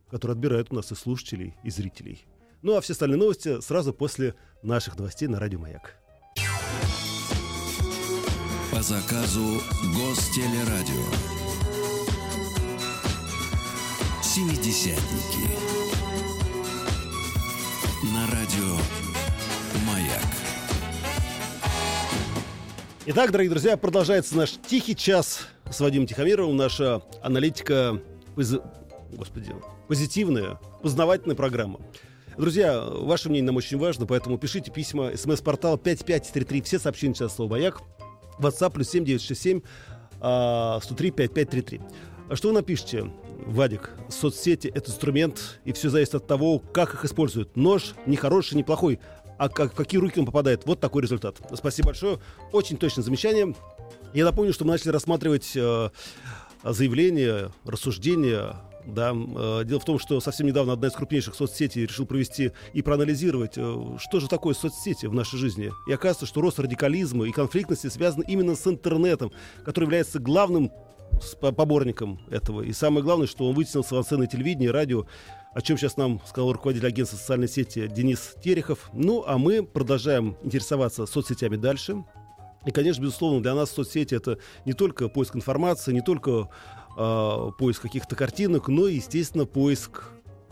который 0.09 0.31
отбирает 0.31 0.71
у 0.71 0.75
нас 0.75 0.91
и 0.91 0.95
слушателей, 0.95 1.55
и 1.63 1.69
зрителей. 1.69 2.25
Ну 2.61 2.75
а 2.75 2.81
все 2.81 2.93
остальные 2.93 3.19
новости 3.19 3.59
сразу 3.61 3.93
после 3.93 4.35
наших 4.61 4.97
новостей 4.97 5.27
на 5.27 5.39
Радио 5.39 5.59
Маяк. 5.59 5.97
По 8.71 8.81
заказу 8.81 9.61
Гостелерадио. 9.95 11.05
Семидесятники. 14.23 15.49
На 18.13 18.25
радио 18.27 18.77
Маяк. 19.85 20.41
Итак, 23.07 23.31
дорогие 23.31 23.49
друзья, 23.49 23.77
продолжается 23.77 24.37
наш 24.37 24.51
тихий 24.51 24.95
час 24.95 25.47
с 25.71 25.79
Вадимом 25.79 26.07
Тихомировым. 26.07 26.57
Наша 26.57 27.01
аналитика, 27.21 28.01
господи, 28.35 29.55
позитивная, 29.87 30.59
познавательная 30.81 31.35
программа. 31.35 31.79
Друзья, 32.37 32.81
ваше 32.81 33.29
мнение 33.29 33.47
нам 33.47 33.57
очень 33.57 33.77
важно, 33.77 34.05
поэтому 34.05 34.37
пишите 34.37 34.71
письма, 34.71 35.15
смс-портал 35.15 35.77
5533, 35.77 36.61
все 36.61 36.79
сообщения 36.79 37.13
сейчас 37.13 37.35
слово 37.35 37.51
«Маяк», 37.51 37.81
WhatsApp 38.39 38.71
плюс 38.71 38.89
7967 38.89 39.61
103 40.17 41.11
5533. 41.11 41.81
А 42.29 42.35
что 42.35 42.49
вы 42.49 42.53
напишите? 42.55 43.11
Вадик, 43.45 43.91
соцсети— 44.07 44.71
это 44.73 44.91
инструмент, 44.91 45.59
и 45.65 45.73
все 45.73 45.89
зависит 45.89 46.15
от 46.15 46.27
того, 46.27 46.59
как 46.59 46.93
их 46.93 47.05
используют. 47.05 47.57
Нож 47.57 47.95
не 48.05 48.15
хороший, 48.15 48.55
не 48.55 48.63
плохой, 48.63 48.99
а 49.41 49.49
как, 49.49 49.73
в 49.73 49.75
какие 49.75 49.99
руки 49.99 50.19
он 50.19 50.27
попадает. 50.27 50.67
Вот 50.67 50.79
такой 50.79 51.01
результат. 51.01 51.37
Спасибо 51.55 51.87
большое. 51.87 52.19
Очень 52.51 52.77
точное 52.77 53.03
замечание. 53.03 53.55
Я 54.13 54.25
напомню, 54.25 54.53
что 54.53 54.65
мы 54.65 54.71
начали 54.73 54.89
рассматривать 54.89 55.53
э, 55.55 55.89
заявления, 56.63 57.49
рассуждения 57.65 58.55
да, 58.85 59.13
э, 59.15 59.63
дело 59.65 59.79
в 59.79 59.85
том, 59.85 59.97
что 59.97 60.19
совсем 60.19 60.45
недавно 60.45 60.73
одна 60.73 60.89
из 60.89 60.93
крупнейших 60.93 61.33
соцсетей 61.33 61.87
решил 61.87 62.05
провести 62.05 62.51
и 62.73 62.83
проанализировать, 62.83 63.53
э, 63.57 63.97
что 63.97 64.19
же 64.19 64.27
такое 64.27 64.53
соцсети 64.53 65.07
в 65.07 65.13
нашей 65.15 65.39
жизни. 65.39 65.71
И 65.87 65.91
оказывается, 65.91 66.27
что 66.27 66.41
рост 66.41 66.59
радикализма 66.59 67.27
и 67.27 67.31
конфликтности 67.31 67.87
связан 67.87 68.21
именно 68.21 68.55
с 68.55 68.67
интернетом, 68.67 69.31
который 69.65 69.85
является 69.85 70.19
главным 70.19 70.71
поборником 71.39 72.19
этого. 72.29 72.61
И 72.61 72.73
самое 72.73 73.03
главное, 73.03 73.25
что 73.25 73.47
он 73.47 73.55
вытеснил 73.55 73.83
с 73.83 73.91
авансцены 73.91 74.27
телевидения 74.27 74.67
и 74.67 74.69
радио, 74.69 75.05
о 75.53 75.61
чем 75.61 75.77
сейчас 75.77 75.97
нам 75.97 76.21
сказал 76.25 76.53
руководитель 76.53 76.87
агентства 76.87 77.17
социальной 77.17 77.47
сети 77.47 77.87
Денис 77.87 78.35
Терехов. 78.41 78.89
Ну, 78.93 79.23
а 79.27 79.37
мы 79.37 79.63
продолжаем 79.63 80.37
интересоваться 80.43 81.05
соцсетями 81.05 81.57
дальше. 81.57 82.03
И, 82.65 82.71
конечно, 82.71 83.01
безусловно, 83.01 83.41
для 83.41 83.53
нас 83.53 83.71
соцсети 83.71 84.15
это 84.15 84.37
не 84.65 84.73
только 84.73 85.09
поиск 85.09 85.35
информации, 85.35 85.91
не 85.91 86.01
только 86.01 86.49
э, 86.97 87.51
поиск 87.57 87.81
каких-то 87.81 88.15
картинок, 88.15 88.67
но, 88.67 88.87
естественно, 88.87 89.45
поиск 89.45 90.03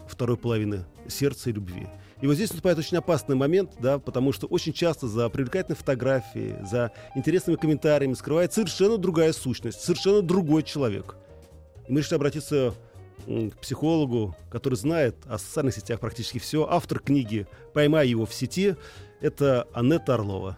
второй 0.07 0.37
половины 0.37 0.85
сердца 1.07 1.49
и 1.49 1.53
любви. 1.53 1.87
И 2.21 2.27
вот 2.27 2.33
здесь 2.33 2.49
наступает 2.49 2.77
очень 2.77 2.97
опасный 2.97 3.35
момент, 3.35 3.75
да, 3.79 3.99
потому 3.99 4.33
что 4.33 4.47
очень 4.47 4.73
часто 4.73 5.07
за 5.07 5.29
привлекательной 5.29 5.77
фотографией, 5.77 6.55
за 6.65 6.91
интересными 7.15 7.55
комментариями 7.55 8.13
скрывается 8.13 8.55
совершенно 8.55 8.97
другая 8.97 9.31
сущность, 9.31 9.79
совершенно 9.79 10.21
другой 10.21 10.63
человек. 10.63 11.15
И 11.87 11.93
мы 11.93 11.99
решили 11.99 12.15
обратиться 12.15 12.73
к 13.25 13.57
психологу, 13.59 14.35
который 14.51 14.75
знает 14.75 15.15
о 15.27 15.37
социальных 15.37 15.75
сетях 15.75 15.99
практически 15.99 16.37
все, 16.39 16.67
автор 16.69 16.99
книги 16.99 17.47
«Поймай 17.73 18.07
его 18.07 18.25
в 18.25 18.33
сети»— 18.33 18.75
это 19.21 19.67
Анетта 19.73 20.15
Орлова. 20.15 20.57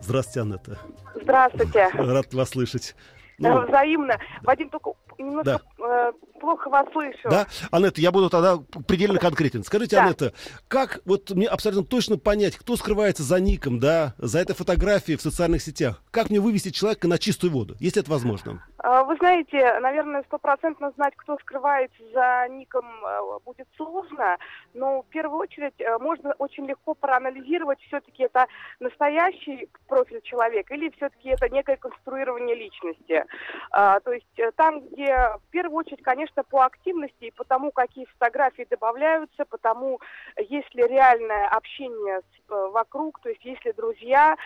Здравствуйте, 0.00 0.40
Анетта. 0.40 0.78
Здравствуйте. 1.22 1.88
Рад 1.94 2.32
вас 2.34 2.50
слышать. 2.50 2.94
Ну, 3.38 3.66
Взаимно. 3.66 4.18
Вадим, 4.42 4.70
только 4.70 4.92
немножко 5.18 5.60
да. 5.78 5.84
э, 5.84 6.12
плохо 6.40 6.70
вас 6.70 6.86
слышу. 6.92 7.28
Да, 7.28 7.46
Анетта, 7.70 8.00
я 8.00 8.10
буду 8.10 8.30
тогда 8.30 8.58
предельно 8.86 9.18
конкретен. 9.18 9.62
Скажите, 9.62 9.96
да. 9.96 10.04
Анетта, 10.04 10.32
как 10.68 11.00
вот 11.04 11.30
мне 11.30 11.46
абсолютно 11.46 11.84
точно 11.84 12.18
понять, 12.18 12.56
кто 12.56 12.76
скрывается 12.76 13.22
за 13.22 13.38
ником, 13.40 13.78
да, 13.78 14.14
за 14.18 14.38
этой 14.38 14.54
фотографией 14.54 15.18
в 15.18 15.22
социальных 15.22 15.62
сетях? 15.62 16.02
Как 16.10 16.30
мне 16.30 16.40
вывести 16.40 16.70
человека 16.70 17.08
на 17.08 17.18
чистую 17.18 17.52
воду, 17.52 17.76
если 17.78 18.00
это 18.00 18.10
возможно? 18.10 18.64
А, 18.78 19.04
вы 19.04 19.16
знаете, 19.16 19.78
наверное, 19.80 20.22
стопроцентно 20.24 20.90
знать, 20.92 21.14
кто 21.16 21.38
скрывается 21.38 22.02
за 22.12 22.46
ником, 22.50 22.84
э, 23.04 23.38
будет 23.44 23.66
сложно, 23.76 24.36
но 24.74 25.02
в 25.02 25.06
первую 25.06 25.40
очередь 25.40 25.80
э, 25.80 25.98
можно 25.98 26.34
очень 26.38 26.66
легко 26.66 26.94
проанализировать, 26.94 27.80
все-таки 27.80 28.24
это 28.24 28.46
настоящий 28.80 29.68
профиль 29.88 30.20
человека 30.22 30.74
или 30.74 30.90
все-таки 30.90 31.30
это 31.30 31.48
некое 31.48 31.76
конструирование 31.76 32.54
личности. 32.54 33.24
А, 33.70 34.00
то 34.00 34.12
есть 34.12 34.38
э, 34.38 34.50
там, 34.56 34.80
где 34.88 35.16
в 35.46 35.50
первую 35.50 35.78
очередь, 35.78 36.02
конечно, 36.02 36.44
по 36.44 36.64
активности 36.64 37.24
и 37.24 37.30
по 37.30 37.44
тому, 37.44 37.72
какие 37.72 38.04
фотографии 38.04 38.66
добавляются, 38.68 39.46
по 39.46 39.56
тому, 39.56 40.00
есть 40.36 40.74
ли 40.74 40.86
реальное 40.86 41.48
общение 41.48 42.20
вокруг, 42.48 43.20
то 43.20 43.28
есть 43.28 43.44
есть 43.44 43.64
ли 43.64 43.72
друзья, 43.72 44.36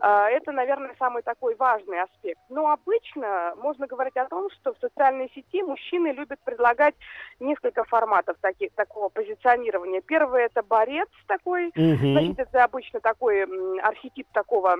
это, 0.00 0.52
наверное, 0.52 0.94
самый 0.98 1.22
такой 1.22 1.54
важный 1.56 2.00
аспект. 2.00 2.40
Но 2.48 2.70
обычно 2.70 3.54
можно 3.56 3.86
говорить 3.86 4.16
о 4.16 4.26
том, 4.26 4.48
что 4.50 4.72
в 4.72 4.78
социальной 4.78 5.30
сети 5.34 5.62
мужчины 5.62 6.08
любят 6.08 6.40
предлагать 6.44 6.94
несколько 7.38 7.84
форматов 7.84 8.36
таких, 8.40 8.72
такого 8.74 9.08
позиционирования. 9.10 10.00
Первый 10.00 10.44
это 10.44 10.62
борец 10.62 11.08
такой, 11.26 11.68
угу. 11.68 12.12
значит, 12.12 12.38
это 12.38 12.64
обычно 12.64 13.00
такой 13.00 13.42
архетип 13.80 14.26
такого, 14.32 14.76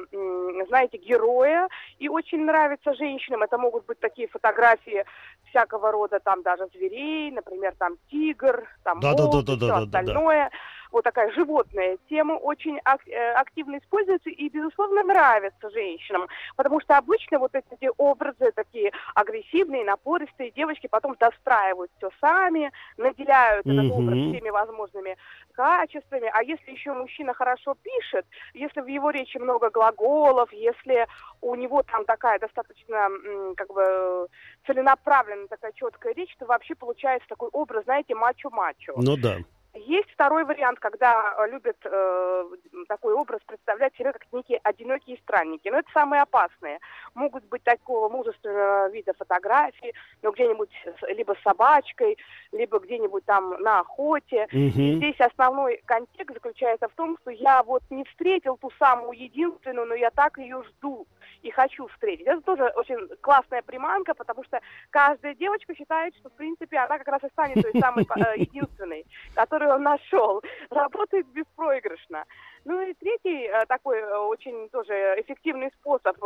знаете, 0.68 0.96
героя, 0.96 1.68
и 1.98 2.08
очень 2.08 2.44
нравится 2.44 2.94
женщинам. 2.94 3.42
Это 3.42 3.58
могут 3.58 3.86
быть 3.86 4.00
такие 4.00 4.28
фотографии 4.28 5.04
всякого 5.50 5.92
рода, 5.92 6.20
там 6.20 6.42
даже 6.42 6.66
зверей, 6.68 7.30
например, 7.30 7.74
там 7.78 7.96
тигр, 8.10 8.66
там 8.84 9.00
да, 9.00 9.12
волк, 9.12 9.44
да, 9.44 9.54
да, 9.54 9.56
да, 9.56 9.56
все 9.56 9.66
да, 9.66 9.78
остальное. 9.78 10.44
Да, 10.44 10.50
да 10.50 10.56
вот 10.92 11.04
такая 11.04 11.30
животная 11.32 11.98
тема 12.08 12.34
очень 12.34 12.78
ак- 12.84 13.06
э, 13.08 13.32
активно 13.32 13.78
используется 13.78 14.30
и, 14.30 14.48
безусловно, 14.48 15.02
нравится 15.02 15.70
женщинам, 15.70 16.26
потому 16.56 16.80
что 16.80 16.96
обычно 16.96 17.38
вот 17.38 17.54
эти 17.54 17.90
образы 17.96 18.52
такие 18.54 18.92
агрессивные, 19.14 19.84
напористые, 19.84 20.50
девочки 20.50 20.86
потом 20.86 21.16
достраивают 21.18 21.90
все 21.98 22.10
сами, 22.20 22.70
наделяют 22.96 23.66
mm-hmm. 23.66 23.78
этот 23.78 23.92
образ 23.92 24.18
всеми 24.18 24.50
возможными 24.50 25.16
качествами, 25.52 26.30
а 26.32 26.42
если 26.42 26.70
еще 26.70 26.92
мужчина 26.92 27.34
хорошо 27.34 27.76
пишет, 27.82 28.26
если 28.54 28.80
в 28.80 28.86
его 28.86 29.10
речи 29.10 29.38
много 29.38 29.70
глаголов, 29.70 30.52
если 30.52 31.06
у 31.40 31.54
него 31.54 31.82
там 31.82 32.04
такая 32.04 32.38
достаточно 32.38 33.08
как 33.56 33.68
бы 33.68 34.28
целенаправленная 34.66 35.48
такая 35.48 35.72
четкая 35.72 36.14
речь, 36.14 36.34
то 36.38 36.46
вообще 36.46 36.74
получается 36.74 37.28
такой 37.28 37.48
образ, 37.52 37.84
знаете, 37.84 38.14
мачо-мачо. 38.14 38.94
Ну 38.96 39.16
да. 39.16 39.38
Есть 39.74 40.10
второй 40.10 40.44
вариант, 40.44 40.80
когда 40.80 41.34
э, 41.38 41.48
любят 41.48 41.76
э, 41.84 42.44
такой 42.88 43.14
образ 43.14 43.40
представлять 43.46 43.94
себя 43.94 44.12
как 44.12 44.26
некие 44.32 44.58
одинокие 44.64 45.16
странники. 45.18 45.68
Но 45.68 45.78
это 45.78 45.90
самые 45.92 46.22
опасные. 46.22 46.80
Могут 47.14 47.44
быть 47.44 47.62
такого 47.62 48.08
мужественного 48.08 48.90
вида 48.90 49.12
фотографии, 49.14 49.94
но 50.22 50.32
где-нибудь 50.32 50.70
либо 51.08 51.34
с 51.34 51.42
собачкой, 51.42 52.18
либо 52.50 52.80
где-нибудь 52.80 53.24
там 53.24 53.62
на 53.62 53.80
охоте. 53.80 54.48
Угу. 54.52 54.56
И 54.56 54.96
здесь 54.96 55.20
основной 55.20 55.80
контекст 55.84 56.34
заключается 56.34 56.88
в 56.88 56.94
том, 56.94 57.16
что 57.22 57.30
я 57.30 57.62
вот 57.62 57.82
не 57.90 58.04
встретил 58.04 58.56
ту 58.56 58.70
самую 58.76 59.16
единственную, 59.16 59.86
но 59.86 59.94
я 59.94 60.10
так 60.10 60.38
ее 60.38 60.64
жду. 60.64 61.06
и 61.42 61.50
хочу 61.50 61.86
встретить. 61.88 62.26
Это 62.26 62.40
тоже 62.42 62.64
очень 62.76 63.08
классная 63.20 63.62
приманка, 63.62 64.14
потому 64.14 64.44
что 64.44 64.60
каждая 64.90 65.34
девочка 65.34 65.74
считает, 65.74 66.14
что, 66.16 66.28
в 66.28 66.34
принципе, 66.34 66.78
она 66.78 66.98
как 66.98 67.08
раз 67.08 67.22
и 67.24 67.28
станет 67.28 67.62
той 67.62 67.80
самой 67.80 68.04
э, 68.04 68.34
единственной, 68.40 69.06
которую 69.34 69.74
он 69.74 69.82
нашел. 69.82 70.42
Работает 70.70 71.26
беспроигрышно. 71.28 72.24
Ну 72.64 72.80
и 72.82 72.94
третий 72.94 73.46
э, 73.46 73.66
такой 73.66 73.98
э, 73.98 74.16
очень 74.16 74.68
тоже 74.70 74.92
эффективный 75.20 75.70
способ 75.80 76.16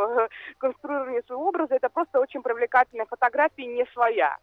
конструирования 0.59 1.23
своего 1.27 1.49
образа, 1.49 1.75
это 1.75 1.89
просто 1.89 2.21
очень 2.21 2.43
привлекательная 2.43 3.07
фотография 3.07 3.67
не 3.67 3.85
своя. 3.93 4.39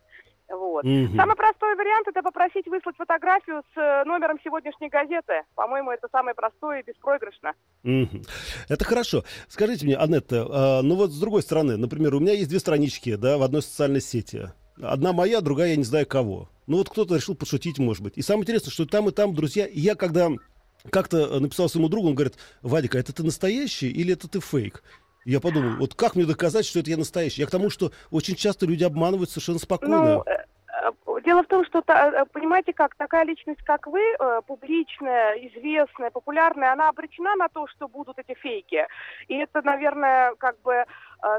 Вот. 0.50 0.84
Mm-hmm. 0.84 1.16
Самый 1.16 1.36
простой 1.36 1.76
вариант 1.76 2.08
это 2.08 2.22
попросить 2.22 2.68
выслать 2.68 2.98
фотографию 2.98 3.64
с 3.74 3.78
э, 3.78 4.04
номером 4.06 4.38
сегодняшней 4.44 4.90
газеты. 4.90 5.44
По-моему, 5.56 5.92
это 5.92 6.08
самое 6.12 6.36
простое 6.36 6.80
и 6.80 6.84
беспроигрышно. 6.84 7.54
Mm-hmm. 7.84 8.28
Это 8.70 8.86
хорошо. 8.86 9.24
Скажите 9.48 9.86
мне, 9.86 9.96
Анетта, 9.96 10.46
а, 10.50 10.82
ну 10.82 10.96
вот 10.96 11.12
с 11.12 11.20
другой 11.20 11.42
стороны, 11.42 11.78
например, 11.78 12.16
у 12.16 12.20
меня 12.20 12.34
есть 12.34 12.50
две 12.50 12.60
странички, 12.60 13.16
да, 13.16 13.38
в 13.38 13.44
одной 13.44 13.62
социальной 13.62 14.02
сети. 14.02 14.50
Одна 14.82 15.14
моя, 15.14 15.42
другая 15.42 15.70
я 15.70 15.76
не 15.76 15.84
знаю 15.84 16.08
кого. 16.08 16.50
Ну 16.68 16.78
вот 16.78 16.90
кто-то 16.90 17.16
решил 17.16 17.36
пошутить, 17.36 17.78
может 17.80 18.04
быть. 18.04 18.14
И 18.18 18.22
самое 18.22 18.44
интересное, 18.44 18.72
что 18.72 18.86
там 18.86 19.10
и 19.10 19.12
там, 19.12 19.36
друзья, 19.36 19.68
я 19.72 19.96
когда 19.96 20.30
как-то 20.90 21.40
написал 21.40 21.70
своему 21.70 21.90
другу, 21.90 22.08
он 22.08 22.16
говорит, 22.16 22.38
Вадика, 22.62 22.98
это 22.98 23.14
ты 23.14 23.24
настоящий 23.24 23.90
или 23.90 24.14
это 24.14 24.28
ты 24.28 24.40
фейк? 24.40 24.84
Я 25.24 25.40
подумал, 25.40 25.78
вот 25.78 25.94
как 25.94 26.16
мне 26.16 26.26
доказать, 26.26 26.66
что 26.66 26.80
это 26.80 26.90
я 26.90 26.98
настоящий? 26.98 27.42
Я 27.42 27.48
к 27.48 27.52
тому, 27.52 27.70
что 27.70 27.92
очень 28.10 28.36
часто 28.36 28.66
люди 28.66 28.84
обманывают 28.84 29.30
совершенно 29.30 29.60
спокойно. 29.60 30.04
Ну, 30.04 30.24
э, 30.26 30.46
э, 30.88 31.22
дело 31.24 31.44
в 31.44 31.48
том, 31.48 31.64
что, 31.66 31.84
э, 31.88 32.26
понимаете 32.32 32.74
как, 32.74 32.96
такая 32.96 33.26
личность, 33.26 33.62
как 33.62 33.86
вы, 33.86 34.02
публичная, 34.48 35.34
известная, 35.36 36.10
популярная, 36.10 36.74
она 36.74 36.90
обречена 36.90 37.36
на 37.36 37.50
то, 37.50 37.68
что 37.68 37.88
будут 37.88 38.18
эти 38.18 38.36
фейки. 38.40 38.88
И 39.28 39.36
это, 39.36 39.62
наверное, 39.62 40.34
как 40.40 40.60
бы 40.64 40.74
Э, 40.74 40.86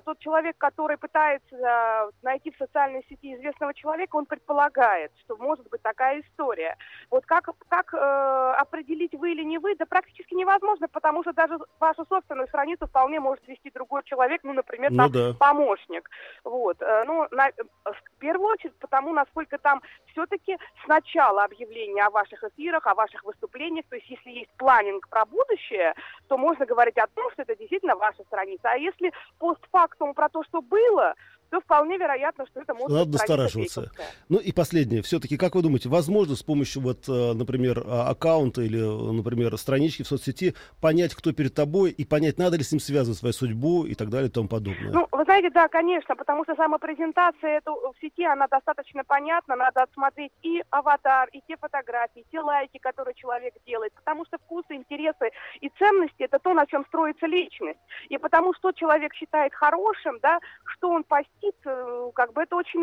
тот 0.05 0.19
человек, 0.21 0.57
который 0.59 0.97
пытается 0.97 1.57
э, 1.57 2.11
найти 2.23 2.51
в 2.53 2.57
социальной 2.57 3.05
сети 3.09 3.35
известного 3.35 3.75
человека, 3.75 4.17
он 4.17 4.27
предполагает, 4.27 5.13
что 5.25 5.37
может 5.37 5.69
быть 5.71 5.83
такая 5.83 6.21
история. 6.21 6.77
Вот 7.11 7.27
как, 7.27 7.49
как 7.69 7.93
э, 7.93 8.55
определить 8.59 9.15
вы 9.15 9.33
или 9.33 9.43
не 9.43 9.59
вы, 9.59 9.75
да 9.77 9.87
практически 9.87 10.35
невозможно, 10.35 10.89
потому 10.89 11.23
что 11.23 11.33
даже 11.33 11.59
вашу 11.81 12.07
собственную 12.07 12.47
страницу 12.49 12.87
вполне 12.87 13.19
может 13.19 13.47
вести 13.49 13.71
другой 13.71 14.03
человек, 14.05 14.41
ну, 14.45 14.53
например, 14.53 14.93
ну, 14.93 14.97
там, 14.99 15.13
да. 15.13 15.35
помощник. 15.39 16.09
Вот. 16.45 16.81
Э, 16.81 17.03
ну, 17.05 17.27
на, 17.31 17.49
в 17.85 18.19
первую 18.19 18.51
очередь, 18.51 18.77
потому 18.79 19.13
насколько 19.13 19.59
там 19.59 19.83
все-таки 20.13 20.59
сначала 20.85 21.45
объявление 21.45 22.05
о 22.05 22.11
ваших 22.11 22.45
эфирах, 22.45 22.87
о 22.87 22.95
ваших 22.95 23.25
выступлениях, 23.25 23.87
то 23.89 23.97
есть 23.97 24.09
если 24.09 24.31
есть 24.31 24.51
планинг 24.57 25.09
про 25.09 25.25
будущее, 25.25 25.95
то 26.29 26.39
можно 26.39 26.67
говорить 26.67 26.99
о 26.99 27.09
том, 27.09 27.31
что 27.33 27.43
это 27.43 27.57
действительно 27.57 27.97
ваша 27.97 28.23
страница. 28.25 28.71
А 28.71 28.77
если 28.77 29.13
пост 29.39 29.61
фактум 29.73 30.15
про 30.15 30.29
то, 30.29 30.45
что 30.45 30.63
было, 30.63 31.15
то 31.53 31.61
вполне 31.61 31.99
вероятно, 31.99 32.47
что 32.47 32.63
это 32.63 32.73
может 32.73 32.89
Надо 32.89 33.05
быть 33.05 33.13
настораживаться. 33.13 33.91
Ну 34.31 34.39
и 34.39 34.53
последнее. 34.53 35.03
Все-таки, 35.03 35.37
как 35.37 35.55
вы 35.55 35.61
думаете, 35.61 35.91
возможно 35.91 36.35
с 36.35 36.43
помощью, 36.43 36.81
вот, 36.81 37.07
э, 37.07 37.35
например, 37.35 37.83
а, 37.87 38.09
аккаунта 38.09 38.63
или, 38.63 38.81
например, 38.81 39.59
странички 39.59 40.03
в 40.03 40.09
соцсети 40.09 40.55
понять, 40.81 41.15
кто 41.15 41.31
перед 41.33 41.53
тобой, 41.53 41.91
и 41.91 42.07
понять, 42.07 42.39
надо 42.39 42.57
ли 42.57 42.65
с 42.65 42.73
ним 42.73 42.81
связывать 42.81 43.19
свою 43.19 43.35
судьбу 43.35 43.85
и 43.85 43.95
так 43.95 44.09
далее 44.09 44.31
и 44.31 44.33
тому 44.33 44.49
подобное? 44.49 44.93
Ну, 44.93 45.07
вы 45.13 45.25
знаете, 45.25 45.51
да, 45.51 45.69
конечно, 45.69 46.17
потому 46.17 46.45
что 46.45 46.55
сама 46.55 46.79
презентация 46.79 47.59
эту 47.59 47.73
в 47.75 48.01
сети, 48.01 48.25
она 48.25 48.47
достаточно 48.49 49.05
понятна, 49.05 49.55
надо 49.55 49.83
отсмотреть 49.83 50.33
и 50.43 50.63
аватар, 50.71 51.29
и 51.33 51.43
те 51.47 51.59
фотографии, 51.59 52.21
и 52.21 52.27
те 52.33 52.41
лайки, 52.41 52.79
которые 52.79 53.15
человек 53.15 53.53
делает, 53.67 53.93
потому 53.93 54.25
что 54.25 54.39
вкусы, 54.39 54.73
интересы 54.75 55.29
и 55.61 55.69
ценности– 55.79 56.17
это 56.23 56.39
то, 56.39 56.55
на 56.55 56.65
чем 56.65 56.87
строится 56.87 57.27
личность. 57.27 57.79
И 58.09 58.17
потому 58.17 58.55
что 58.55 58.73
человек 58.73 59.13
считает 59.13 59.53
хорошим, 59.53 60.19
да, 60.23 60.39
что 60.65 60.89
он 60.89 61.05
постиг, 61.05 61.42
постит, 61.43 61.55
э, 61.65 62.11
как 62.15 62.33
бы 62.33 62.43
это 62.43 62.57
очень 62.57 62.81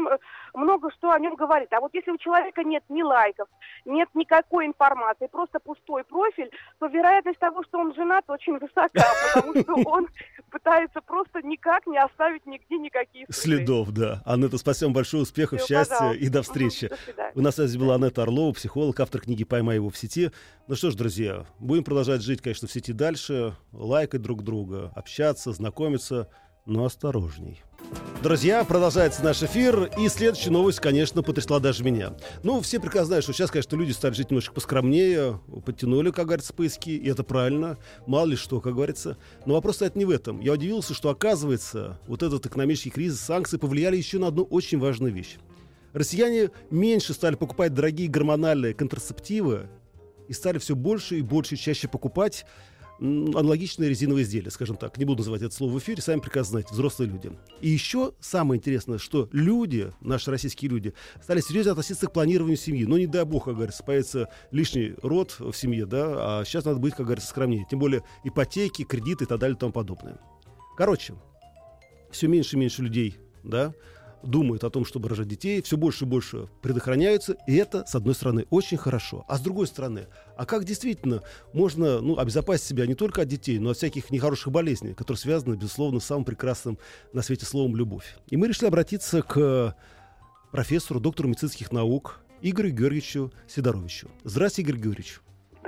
много 0.53 0.91
что 0.91 1.11
о 1.11 1.19
нем 1.19 1.35
говорит. 1.35 1.71
А 1.73 1.79
вот 1.79 1.93
если 1.93 2.11
у 2.11 2.17
человека 2.17 2.63
нет 2.63 2.83
ни 2.89 3.01
лайков, 3.01 3.47
нет 3.85 4.09
никакой 4.13 4.67
информации, 4.67 5.27
просто 5.27 5.59
пустой 5.59 6.03
профиль, 6.03 6.49
то 6.79 6.87
вероятность 6.87 7.39
того, 7.39 7.63
что 7.63 7.79
он 7.79 7.93
женат, 7.95 8.25
очень 8.27 8.57
высока, 8.57 8.89
потому 9.33 9.61
что 9.61 9.89
он 9.89 10.07
пытается 10.51 11.01
просто 11.01 11.41
никак 11.41 11.85
не 11.87 11.97
оставить 11.97 12.45
нигде 12.45 12.77
никаких 12.77 13.27
следов. 13.29 13.91
да. 13.91 14.21
Анетта, 14.25 14.57
спасибо 14.57 14.91
большое, 14.91 15.23
успехов, 15.23 15.61
счастья 15.61 16.11
и 16.11 16.29
до 16.29 16.41
встречи. 16.41 16.89
У 17.35 17.41
нас 17.41 17.55
связи 17.55 17.77
была 17.77 17.95
Анетта 17.95 18.23
Орлова, 18.23 18.53
психолог, 18.53 18.99
автор 18.99 19.21
книги 19.21 19.43
«Поймай 19.43 19.75
его 19.75 19.89
в 19.89 19.97
сети». 19.97 20.31
Ну 20.67 20.75
что 20.75 20.91
ж, 20.91 20.95
друзья, 20.95 21.45
будем 21.59 21.83
продолжать 21.83 22.21
жить, 22.21 22.41
конечно, 22.41 22.67
в 22.67 22.71
сети 22.71 22.93
дальше, 22.93 23.55
лайкать 23.71 24.21
друг 24.21 24.43
друга, 24.43 24.91
общаться, 24.95 25.51
знакомиться, 25.51 26.29
но 26.69 26.85
осторожней. 26.85 27.61
Друзья, 28.21 28.63
продолжается 28.65 29.23
наш 29.23 29.41
эфир, 29.41 29.89
и 29.97 30.09
следующая 30.09 30.51
новость, 30.51 30.79
конечно, 30.79 31.23
потрясла 31.23 31.59
даже 31.59 31.83
меня. 31.83 32.13
Ну, 32.43 32.59
все 32.59 32.79
прекрасно 32.79 33.07
знают, 33.07 33.23
что 33.23 33.33
сейчас, 33.33 33.49
конечно, 33.49 33.75
люди 33.77 33.91
стали 33.91 34.13
жить 34.13 34.29
немножко 34.29 34.53
поскромнее, 34.53 35.39
подтянули, 35.65 36.11
как 36.11 36.27
говорится, 36.27 36.53
поиски, 36.53 36.89
и 36.89 37.09
это 37.09 37.23
правильно, 37.23 37.77
мало 38.05 38.27
ли 38.27 38.35
что, 38.35 38.59
как 38.59 38.75
говорится. 38.75 39.17
Но 39.45 39.53
вопрос 39.53 39.77
стоит 39.77 39.95
не 39.95 40.03
в 40.05 40.09
этом. 40.09 40.41
Я 40.41 40.53
удивился, 40.53 40.93
что, 40.93 41.09
оказывается, 41.09 41.97
вот 42.07 42.21
этот 42.21 42.45
экономический 42.45 42.89
кризис, 42.89 43.21
санкции 43.21 43.57
повлияли 43.57 43.95
еще 43.95 44.19
на 44.19 44.27
одну 44.27 44.43
очень 44.43 44.79
важную 44.79 45.13
вещь. 45.13 45.37
Россияне 45.93 46.51
меньше 46.69 47.13
стали 47.13 47.35
покупать 47.35 47.73
дорогие 47.73 48.09
гормональные 48.09 48.73
контрацептивы 48.73 49.67
и 50.27 50.33
стали 50.33 50.59
все 50.59 50.75
больше 50.75 51.17
и 51.17 51.21
больше 51.21 51.55
чаще 51.55 51.87
покупать 51.87 52.45
аналогичные 52.99 53.89
резиновые 53.89 54.23
изделия, 54.23 54.51
скажем 54.51 54.77
так. 54.77 54.97
Не 54.97 55.05
буду 55.05 55.19
называть 55.19 55.41
это 55.41 55.53
слово 55.53 55.73
в 55.73 55.79
эфире, 55.79 56.01
сами 56.01 56.19
прекрасно 56.19 56.51
знаете, 56.51 56.69
взрослые 56.71 57.09
люди. 57.09 57.31
И 57.61 57.69
еще 57.69 58.13
самое 58.19 58.59
интересное, 58.59 58.97
что 58.97 59.29
люди, 59.31 59.91
наши 60.01 60.31
российские 60.31 60.71
люди, 60.71 60.93
стали 61.21 61.41
серьезно 61.41 61.71
относиться 61.71 62.07
к 62.07 62.13
планированию 62.13 62.57
семьи. 62.57 62.85
Но 62.85 62.97
не 62.97 63.07
дай 63.07 63.25
бог, 63.25 63.45
как 63.45 63.55
говорится, 63.55 63.83
появится 63.83 64.29
лишний 64.51 64.95
род 65.01 65.35
в 65.39 65.53
семье, 65.53 65.85
да, 65.85 66.39
а 66.41 66.45
сейчас 66.45 66.65
надо 66.65 66.79
быть, 66.79 66.93
как 66.93 67.05
говорится, 67.05 67.29
скромнее. 67.29 67.65
Тем 67.69 67.79
более 67.79 68.03
ипотеки, 68.23 68.83
кредиты 68.83 69.23
и 69.23 69.27
так 69.27 69.39
далее 69.39 69.55
и 69.55 69.59
тому 69.59 69.71
подобное. 69.71 70.19
Короче, 70.77 71.13
все 72.11 72.27
меньше 72.27 72.55
и 72.55 72.59
меньше 72.59 72.81
людей, 72.81 73.17
да, 73.43 73.73
думают 74.23 74.63
о 74.63 74.69
том, 74.69 74.85
чтобы 74.85 75.09
рожать 75.09 75.27
детей, 75.27 75.61
все 75.61 75.77
больше 75.77 76.05
и 76.05 76.07
больше 76.07 76.47
предохраняются, 76.61 77.37
и 77.47 77.55
это, 77.55 77.85
с 77.85 77.95
одной 77.95 78.15
стороны, 78.15 78.45
очень 78.49 78.77
хорошо. 78.77 79.25
А 79.27 79.37
с 79.37 79.41
другой 79.41 79.67
стороны, 79.67 80.07
а 80.37 80.45
как 80.45 80.65
действительно 80.65 81.23
можно 81.53 82.01
ну, 82.01 82.17
обезопасить 82.17 82.67
себя 82.67 82.85
не 82.85 82.95
только 82.95 83.21
от 83.23 83.27
детей, 83.27 83.59
но 83.59 83.69
и 83.69 83.71
от 83.71 83.77
всяких 83.77 84.09
нехороших 84.11 84.51
болезней, 84.51 84.93
которые 84.93 85.19
связаны, 85.19 85.55
безусловно, 85.55 85.99
с 85.99 86.05
самым 86.05 86.25
прекрасным 86.25 86.77
на 87.13 87.21
свете 87.21 87.45
словом 87.45 87.75
«любовь». 87.75 88.17
И 88.29 88.37
мы 88.37 88.47
решили 88.47 88.67
обратиться 88.67 89.21
к 89.21 89.75
профессору, 90.51 90.99
доктору 90.99 91.29
медицинских 91.29 91.71
наук 91.71 92.21
Игорю 92.41 92.69
Георгиевичу 92.69 93.31
Сидоровичу. 93.47 94.09
Здравствуйте, 94.23 94.69
Игорь 94.69 94.81
Георгиевич. 94.81 95.19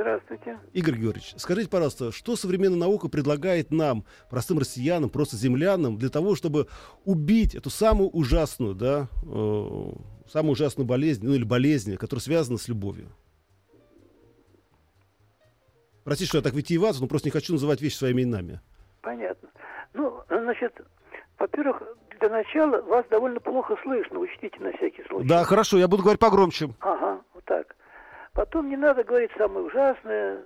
Здравствуйте. 0.01 0.59
Игорь 0.73 0.95
Георгиевич, 0.95 1.35
скажите, 1.37 1.69
пожалуйста, 1.69 2.11
что 2.11 2.35
современная 2.35 2.79
наука 2.79 3.07
предлагает 3.07 3.69
нам, 3.69 4.03
простым 4.31 4.57
россиянам, 4.57 5.11
просто 5.11 5.37
землянам, 5.37 5.97
для 5.97 6.09
того, 6.09 6.35
чтобы 6.35 6.65
убить 7.05 7.53
эту 7.53 7.69
самую 7.69 8.09
ужасную, 8.09 8.73
да, 8.73 9.09
э, 9.21 9.91
самую 10.27 10.53
ужасную 10.53 10.87
болезнь, 10.87 11.23
ну 11.23 11.35
или 11.35 11.43
болезнь, 11.43 11.97
которая 11.97 12.21
связана 12.21 12.57
с 12.57 12.67
любовью? 12.67 13.09
Простите, 16.03 16.29
что 16.29 16.39
я 16.39 16.43
так 16.43 16.53
витиеваться, 16.53 16.99
но 16.99 17.07
просто 17.07 17.27
не 17.27 17.31
хочу 17.31 17.53
называть 17.53 17.79
вещи 17.79 17.97
своими 17.97 18.23
именами. 18.23 18.59
Понятно. 19.01 19.49
Ну, 19.93 20.19
значит, 20.29 20.81
во-первых, 21.37 21.83
для 22.19 22.29
начала 22.29 22.81
вас 22.81 23.05
довольно 23.11 23.39
плохо 23.39 23.75
слышно, 23.83 24.17
учтите 24.17 24.59
на 24.61 24.71
всякий 24.77 25.03
случай. 25.03 25.27
Да, 25.27 25.43
хорошо, 25.43 25.77
я 25.77 25.87
буду 25.87 26.01
говорить 26.01 26.19
погромче. 26.19 26.69
Ага, 26.79 27.21
вот 27.35 27.45
так. 27.45 27.75
Потом 28.33 28.69
не 28.69 28.77
надо 28.77 29.03
говорить 29.03 29.31
самое 29.37 29.65
ужасное. 29.65 30.43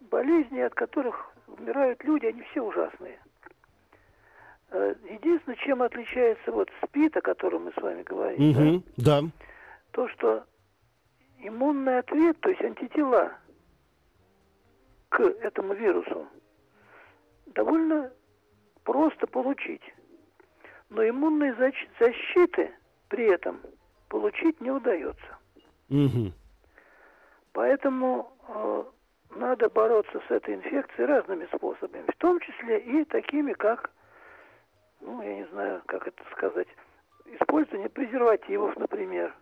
Болезни, 0.00 0.60
от 0.60 0.74
которых 0.74 1.32
умирают 1.46 2.02
люди, 2.04 2.26
они 2.26 2.42
все 2.42 2.62
ужасные. 2.62 3.18
Э, 4.70 4.94
единственное, 5.10 5.56
чем 5.56 5.82
отличается 5.82 6.52
вот 6.52 6.70
СПИД, 6.84 7.18
о 7.18 7.20
котором 7.22 7.64
мы 7.64 7.72
с 7.72 7.76
вами 7.76 8.02
говорим, 8.02 8.50
угу, 8.50 8.82
да, 8.96 9.22
да, 9.22 9.28
то, 9.92 10.08
что 10.08 10.44
иммунный 11.38 11.98
ответ, 11.98 12.38
то 12.40 12.50
есть 12.50 12.62
антитела 12.62 13.32
к 15.08 15.20
этому 15.20 15.74
вирусу, 15.74 16.26
довольно 17.46 18.12
просто 18.84 19.26
получить. 19.26 19.82
Но 20.90 21.08
иммунной 21.08 21.52
защиты 21.98 22.72
при 23.08 23.24
этом 23.32 23.60
получить 24.08 24.60
не 24.60 24.70
удается. 24.70 25.38
Угу. 25.90 26.32
Поэтому 27.56 28.30
э, 28.48 28.84
надо 29.34 29.70
бороться 29.70 30.20
с 30.28 30.30
этой 30.30 30.56
инфекцией 30.56 31.06
разными 31.06 31.46
способами, 31.46 32.04
в 32.06 32.16
том 32.18 32.38
числе 32.38 32.80
и 32.80 33.02
такими, 33.06 33.54
как, 33.54 33.90
ну, 35.00 35.22
я 35.22 35.36
не 35.36 35.46
знаю, 35.46 35.80
как 35.86 36.06
это 36.06 36.22
сказать, 36.32 36.68
использование 37.40 37.88
презервативов, 37.88 38.76
например. 38.76 39.34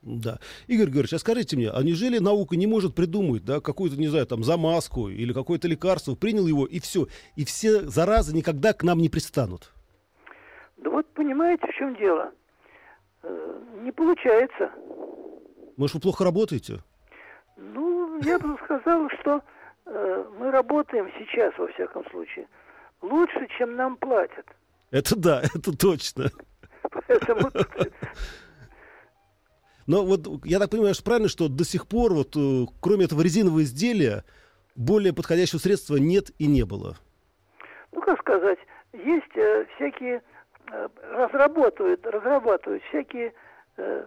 Да. 0.00 0.38
Игорь 0.66 0.86
Георгиевич, 0.86 1.12
а 1.12 1.18
скажите 1.18 1.56
мне, 1.56 1.68
а 1.70 1.82
неужели 1.82 2.18
наука 2.18 2.56
не 2.56 2.66
может 2.66 2.94
придумать, 2.94 3.44
да, 3.44 3.60
какую-то, 3.60 4.00
не 4.00 4.08
знаю, 4.08 4.26
там, 4.26 4.44
замазку 4.44 5.10
или 5.10 5.34
какое-то 5.34 5.68
лекарство, 5.68 6.14
принял 6.14 6.46
его, 6.46 6.64
и 6.64 6.80
все, 6.80 7.06
и 7.36 7.44
все 7.44 7.82
заразы 7.82 8.34
никогда 8.34 8.72
к 8.72 8.82
нам 8.82 8.96
не 8.96 9.10
пристанут? 9.10 9.74
Да 10.78 10.88
вот 10.88 11.06
понимаете, 11.08 11.66
в 11.66 11.74
чем 11.74 11.94
дело? 11.96 12.32
Э, 13.24 13.60
не 13.82 13.92
получается. 13.92 14.70
Может, 15.76 15.96
вы 15.96 16.00
плохо 16.00 16.24
работаете? 16.24 16.78
Ну, 17.58 18.20
я 18.22 18.38
бы 18.38 18.56
сказал, 18.64 19.10
что 19.20 19.42
э, 19.86 20.24
мы 20.38 20.50
работаем 20.50 21.10
сейчас, 21.18 21.52
во 21.58 21.66
всяком 21.68 22.08
случае, 22.10 22.46
лучше, 23.02 23.46
чем 23.58 23.76
нам 23.76 23.96
платят. 23.96 24.46
Это 24.90 25.18
да, 25.18 25.42
это 25.54 25.76
точно. 25.76 26.30
Поэтому 27.06 27.50
Но 29.88 30.04
вот 30.04 30.44
я 30.44 30.58
так 30.58 30.70
понимаю, 30.70 30.94
что 30.94 31.02
правильно, 31.02 31.28
что 31.28 31.48
до 31.48 31.64
сих 31.64 31.88
пор, 31.88 32.12
вот, 32.12 32.36
э, 32.36 32.66
кроме 32.80 33.06
этого 33.06 33.22
резинового 33.22 33.62
изделия, 33.62 34.22
более 34.76 35.12
подходящего 35.12 35.58
средства 35.58 35.96
нет 35.96 36.30
и 36.38 36.46
не 36.46 36.64
было. 36.64 36.96
ну 37.92 38.00
как 38.02 38.20
сказать, 38.20 38.58
есть 38.92 39.34
э, 39.34 39.66
всякие 39.74 40.22
э, 40.70 40.88
разрабатывают, 41.10 42.06
разрабатывают 42.06 42.82
всякие 42.90 43.32
э, 43.78 44.04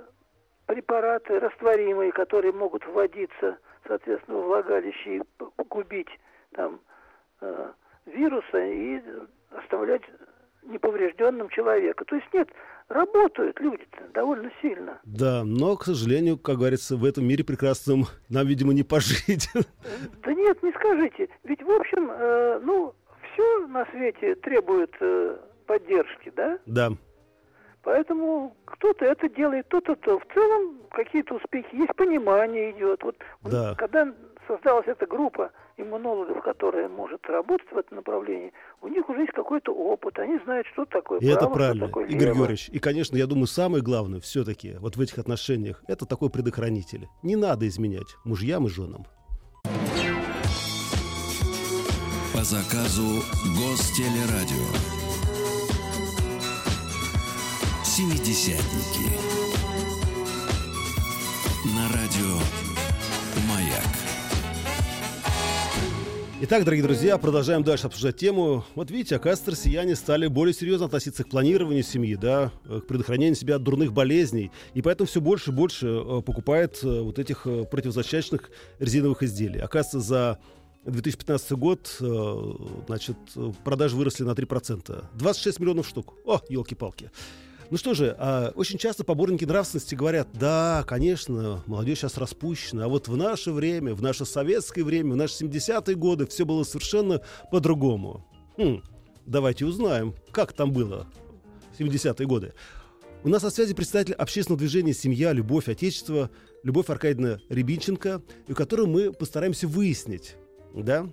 препараты 0.72 1.38
растворимые, 1.38 2.14
которые 2.14 2.54
могут 2.54 2.86
вводиться, 2.88 3.58
соответственно, 3.86 4.38
в 4.38 4.46
влагалище 4.46 5.18
и 5.18 5.22
губить 5.68 6.08
там 6.54 6.80
э, 7.42 7.72
вирусы 8.06 8.74
и 8.74 9.04
оставлять 9.52 10.04
неповрежденным 10.64 11.50
человека. 11.50 12.06
То 12.06 12.16
есть 12.16 12.28
нет, 12.34 12.48
работают 12.88 13.60
люди-то 13.60 14.00
довольно 14.14 14.50
сильно. 14.62 14.98
Да, 15.04 15.44
но, 15.44 15.76
к 15.76 15.84
сожалению, 15.84 16.38
как 16.38 16.56
говорится, 16.56 16.96
в 16.96 17.04
этом 17.04 17.26
мире 17.26 17.44
прекрасном 17.44 18.06
нам, 18.30 18.48
видимо, 18.48 18.74
не 18.74 18.84
пожить. 18.84 19.50
Да 20.24 20.34
нет, 20.34 20.64
не 20.64 20.72
скажите. 20.72 21.28
Ведь, 21.44 21.62
в 21.62 21.70
общем, 21.70 22.10
э, 22.12 22.60
ну, 22.64 22.94
все 23.34 23.68
на 23.68 23.86
свете 23.88 24.36
требует 24.36 24.96
э, 25.02 25.38
поддержки, 25.66 26.32
да? 26.34 26.60
Да. 26.66 26.92
Поэтому 27.84 28.56
кто-то 28.66 29.06
это 29.06 29.28
делает, 29.30 29.66
кто-то 29.68 29.96
то. 29.96 30.20
В 30.20 30.34
целом 30.34 30.78
какие-то 30.92 31.36
успехи 31.36 31.74
есть, 31.76 31.96
понимание 31.96 32.72
идет. 32.72 33.04
Вот 33.04 33.16
Да. 33.44 33.76
когда 33.76 34.08
создалась 34.48 34.88
эта 34.88 35.06
группа 35.08 35.52
иммунологов, 35.78 36.44
которая 36.44 36.88
может 36.90 37.26
работать 37.28 37.72
в 37.72 37.78
этом 37.78 37.98
направлении, 37.98 38.54
у 38.82 38.88
них 38.88 39.08
уже 39.10 39.22
есть 39.22 39.32
какой-то 39.34 39.74
опыт, 39.74 40.20
они 40.20 40.38
знают, 40.44 40.68
что 40.68 40.86
такое 40.86 41.20
И 41.20 41.26
это 41.26 41.40
право, 41.40 41.50
что 41.50 41.56
правильно, 41.58 41.88
такое 41.88 42.06
Игорь 42.06 42.26
лево. 42.28 42.36
Георгиевич. 42.36 42.70
И, 42.70 42.80
конечно, 42.80 43.18
я 43.18 43.26
думаю, 43.26 43.48
самое 43.48 43.84
главное 43.84 44.20
все-таки 44.20 44.76
вот 44.80 44.96
в 44.96 45.02
этих 45.02 45.18
отношениях 45.18 45.84
это 45.88 46.06
такой 46.06 46.30
предохранитель. 46.30 47.08
Не 47.24 47.36
надо 47.36 47.68
изменять 47.68 48.16
мужьям 48.26 48.66
и 48.68 48.70
женам. 48.70 49.06
По 52.34 52.44
заказу 52.44 53.22
Гостелерадио. 53.58 55.11
Семидесятники. 57.94 59.12
На 61.76 61.90
радио 61.90 62.40
Маяк. 63.50 63.84
Итак, 66.40 66.64
дорогие 66.64 66.86
друзья, 66.86 67.18
продолжаем 67.18 67.66
дальше 67.66 67.88
обсуждать 67.88 68.16
тему. 68.16 68.64
Вот 68.76 68.90
видите, 68.92 69.18
оказывается, 69.18 69.52
россияне 69.52 69.98
стали 69.98 70.28
более 70.28 70.54
серьезно 70.54 70.86
относиться 70.86 71.26
к 71.26 71.30
планированию 71.30 71.84
семьи, 71.84 72.16
да, 72.16 72.54
э, 72.64 72.80
к 72.80 72.88
предохранению 72.88 73.36
себя 73.36 73.58
от 73.58 73.64
дурных 73.64 73.92
болезней. 73.92 74.52
И 74.74 74.82
поэтому 74.82 75.06
все 75.06 75.20
больше 75.20 75.52
и 75.52 75.54
больше 75.54 75.88
э, 75.88 76.22
покупает 76.22 76.80
э, 76.84 77.02
вот 77.02 77.20
этих 77.20 77.44
противозачаточных 77.44 78.52
резиновых 78.80 79.22
изделий. 79.22 79.60
Оказывается, 79.60 80.00
за 80.00 80.40
2015 80.86 81.52
год, 81.52 81.98
значит, 82.88 83.18
продажи 83.66 83.98
выросли 83.98 84.24
на 84.24 84.32
3%. 84.32 85.04
26 85.14 85.60
миллионов 85.60 85.90
штук. 85.90 86.14
О, 86.26 86.40
елки-палки. 86.48 87.12
Ну 87.72 87.78
что 87.78 87.94
же, 87.94 88.14
а, 88.20 88.52
очень 88.56 88.78
часто 88.78 89.06
поборники 89.06 89.46
нравственности 89.46 89.96
говорят, 89.96 90.28
да, 90.34 90.84
конечно, 90.86 91.64
молодежь 91.68 92.00
сейчас 92.00 92.18
распущена, 92.18 92.84
а 92.84 92.88
вот 92.90 93.08
в 93.08 93.16
наше 93.16 93.54
время, 93.54 93.96
в 93.96 94.02
наше 94.02 94.26
советское 94.26 94.84
время, 94.84 95.14
в 95.14 95.16
наши 95.16 95.46
70-е 95.46 95.96
годы 95.96 96.28
все 96.28 96.46
было 96.46 96.66
совершенно 96.66 97.22
по-другому. 97.50 98.28
Хм, 98.58 98.84
давайте 99.26 99.66
узнаем, 99.66 100.14
как 100.32 100.52
там 100.52 100.74
было 100.74 101.08
в 101.74 101.80
70-е 101.80 102.28
годы. 102.28 102.54
У 103.24 103.30
нас 103.30 103.42
на 103.42 103.50
связи 103.50 103.74
представитель 103.74 104.16
общественного 104.16 104.60
движения 104.60 104.94
«Семья, 104.94 105.32
любовь, 105.32 105.70
отечество» 105.70 106.30
Любовь 106.64 106.90
Аркадьевна 106.90 107.40
Рябинченко, 107.50 108.22
у 108.50 108.54
которой 108.54 108.86
мы 108.86 109.14
постараемся 109.14 109.68
выяснить, 109.68 110.36
да, 110.76 111.08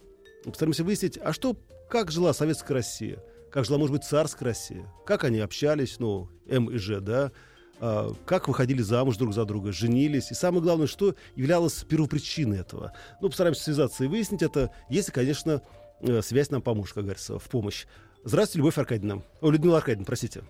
постараемся 0.44 0.85
выяснить, 0.85 1.18
а 1.23 1.33
что, 1.33 1.57
как 1.88 2.11
жила 2.11 2.35
советская 2.35 2.79
Россия, 2.79 3.23
как 3.50 3.64
жила, 3.64 3.78
может 3.78 3.92
быть, 3.92 4.04
царская 4.04 4.48
Россия, 4.48 4.87
как 5.06 5.24
они 5.24 5.38
общались, 5.40 5.98
ну, 5.98 6.28
М 6.46 6.70
и 6.70 6.78
Ж, 6.78 7.00
да, 7.00 7.32
а, 7.80 8.12
как 8.26 8.48
выходили 8.48 8.82
замуж 8.82 9.16
друг 9.16 9.32
за 9.32 9.44
друга, 9.44 9.72
женились, 9.72 10.30
и 10.30 10.34
самое 10.34 10.62
главное, 10.62 10.87
что 10.87 11.14
являлось 11.37 11.84
первопричиной 11.84 12.58
этого. 12.58 12.92
Ну, 13.20 13.28
постараемся 13.28 13.62
связаться 13.62 14.04
и 14.04 14.08
выяснить 14.08 14.42
это, 14.42 14.72
если, 14.90 15.12
конечно, 15.12 15.62
э, 16.00 16.20
связь 16.22 16.50
нам 16.50 16.61
поможет, 16.61 16.94
как 16.94 17.04
говорится, 17.04 17.38
в 17.38 17.44
помощь. 17.44 17.87
Здравствуйте, 18.24 18.58
Любовь 18.58 18.78
Аркадьевна. 18.78 19.22
О, 19.40 19.50
Людмила 19.50 19.78
Аркадьевна, 19.78 20.04
простите. 20.04 20.42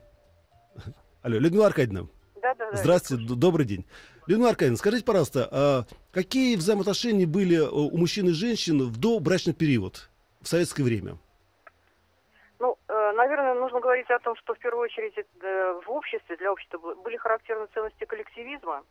Алло, 1.23 1.39
Людмила 1.39 1.67
Аркадьевна. 1.67 2.09
Да, 2.41 2.55
да, 2.55 2.71
да. 2.71 2.77
Здравствуйте, 2.79 3.25
добрый 3.35 3.67
день. 3.67 3.85
Людмила 4.27 4.51
Аркадьевна, 4.51 4.79
скажите, 4.79 5.05
пожалуйста, 5.05 5.49
а 5.51 5.87
какие 6.13 6.57
взаимоотношения 6.57 7.27
были 7.27 7.57
э, 7.57 7.69
у 7.69 7.97
мужчин 7.97 8.29
и 8.29 8.33
женщин 8.33 8.83
в 8.89 8.97
добрачный 8.97 9.53
период, 9.53 10.09
в 10.41 10.49
советское 10.49 10.83
время? 10.83 11.19
Э, 13.09 13.13
наверное, 13.13 13.55
нужно 13.55 13.81
говорить 13.81 14.11
о 14.11 14.19
том, 14.19 14.37
что 14.37 14.55
в 14.55 14.59
первую 14.59 14.85
очередь 14.85 15.15
э, 15.19 15.81
в 15.85 15.91
обществе, 15.91 16.37
для 16.37 16.53
общества 16.53 16.95
были 16.95 17.17
характерны 17.17 17.67
ценности 17.75 18.05
коллективизма. 18.05 18.85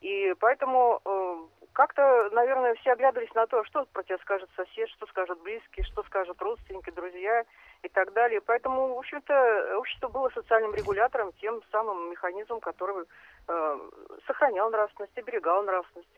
И 0.00 0.34
поэтому 0.40 1.00
э, 1.04 1.36
как-то, 1.72 2.30
наверное, 2.32 2.74
все 2.76 2.92
оглядывались 2.92 3.34
на 3.34 3.46
то, 3.46 3.64
что 3.64 3.84
про 3.92 4.02
тебя 4.02 4.18
скажет 4.18 4.48
сосед, 4.56 4.88
что 4.90 5.06
скажут 5.06 5.42
близкие, 5.42 5.84
что 5.84 6.02
скажут 6.04 6.40
родственники, 6.40 6.90
друзья 6.90 7.44
и 7.82 7.88
так 7.88 8.12
далее. 8.12 8.40
Поэтому, 8.40 8.94
в 8.94 8.98
общем-то, 8.98 9.76
общество 9.76 10.08
было 10.08 10.30
социальным 10.30 10.74
регулятором, 10.74 11.32
тем 11.40 11.60
самым 11.70 12.10
механизмом, 12.10 12.60
который 12.60 13.04
э, 13.48 13.78
сохранял 14.26 14.70
нравственность, 14.70 15.16
оберегал 15.18 15.62
нравственность. 15.64 16.08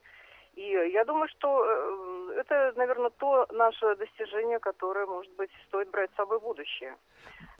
И 0.54 0.70
я 0.92 1.04
думаю, 1.04 1.28
что 1.28 1.64
э, 1.64 2.40
это, 2.40 2.72
наверное, 2.76 3.10
то 3.10 3.46
наше 3.50 3.94
достижение, 3.96 4.58
которое, 4.58 5.06
может 5.06 5.32
быть, 5.36 5.50
стоит 5.68 5.88
брать 5.90 6.10
с 6.12 6.16
собой 6.16 6.38
в 6.38 6.42
будущее. 6.42 6.94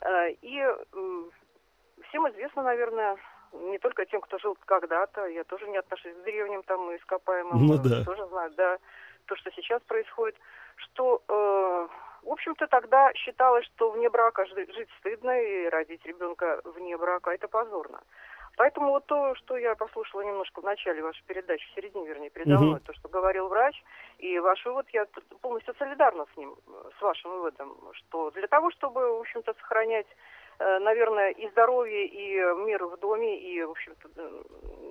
Э, 0.02 0.30
И 0.42 0.62
всем 2.08 2.28
известно, 2.30 2.62
наверное, 2.62 3.16
не 3.52 3.78
только 3.78 4.04
тем, 4.06 4.20
кто 4.20 4.38
жил 4.38 4.56
когда-то, 4.66 5.26
я 5.26 5.44
тоже 5.44 5.68
не 5.68 5.78
отношусь 5.78 6.12
к 6.14 6.22
древним 6.24 6.62
там 6.64 6.94
ископаемым, 6.96 7.66
Ну 7.66 7.74
э, 7.74 7.78
да. 7.78 8.04
тоже 8.04 8.26
знаю, 8.28 8.50
да, 8.56 8.78
то, 9.26 9.36
что 9.36 9.50
сейчас 9.52 9.80
происходит, 9.82 10.36
что, 10.76 11.22
э, 11.28 11.88
в 12.22 12.30
общем-то, 12.30 12.66
тогда 12.66 13.12
считалось, 13.14 13.64
что 13.66 13.90
вне 13.90 14.10
брака 14.10 14.44
жи- 14.46 14.72
жить 14.72 14.88
стыдно 14.98 15.40
и 15.40 15.68
родить 15.68 16.04
ребенка 16.06 16.60
вне 16.64 16.96
брака 16.96 17.30
это 17.30 17.48
позорно. 17.48 18.00
Поэтому 18.56 18.90
вот 18.90 19.06
то, 19.06 19.34
что 19.36 19.56
я 19.56 19.74
послушала 19.74 20.22
немножко 20.22 20.60
в 20.60 20.64
начале 20.64 21.02
вашей 21.02 21.24
передачи, 21.24 21.66
в 21.70 21.74
середине, 21.74 22.06
вернее, 22.06 22.30
передо 22.30 22.58
мной, 22.58 22.80
то, 22.80 22.92
что 22.92 23.08
говорил 23.08 23.48
врач, 23.48 23.82
и 24.18 24.38
ваш 24.38 24.64
вывод, 24.64 24.86
я 24.90 25.06
полностью 25.40 25.74
солидарна 25.78 26.26
с 26.32 26.36
ним, 26.36 26.54
с 26.98 27.02
вашим 27.02 27.30
выводом, 27.30 27.76
что 27.94 28.30
для 28.32 28.46
того, 28.46 28.70
чтобы, 28.72 29.16
в 29.16 29.20
общем-то, 29.20 29.54
сохранять, 29.54 30.06
э, 30.58 30.78
наверное, 30.80 31.30
и 31.30 31.48
здоровье, 31.50 32.06
и 32.06 32.36
мир 32.64 32.84
в 32.84 32.98
доме, 32.98 33.40
и, 33.40 33.62
в 33.62 33.70
общем-то, 33.70 34.08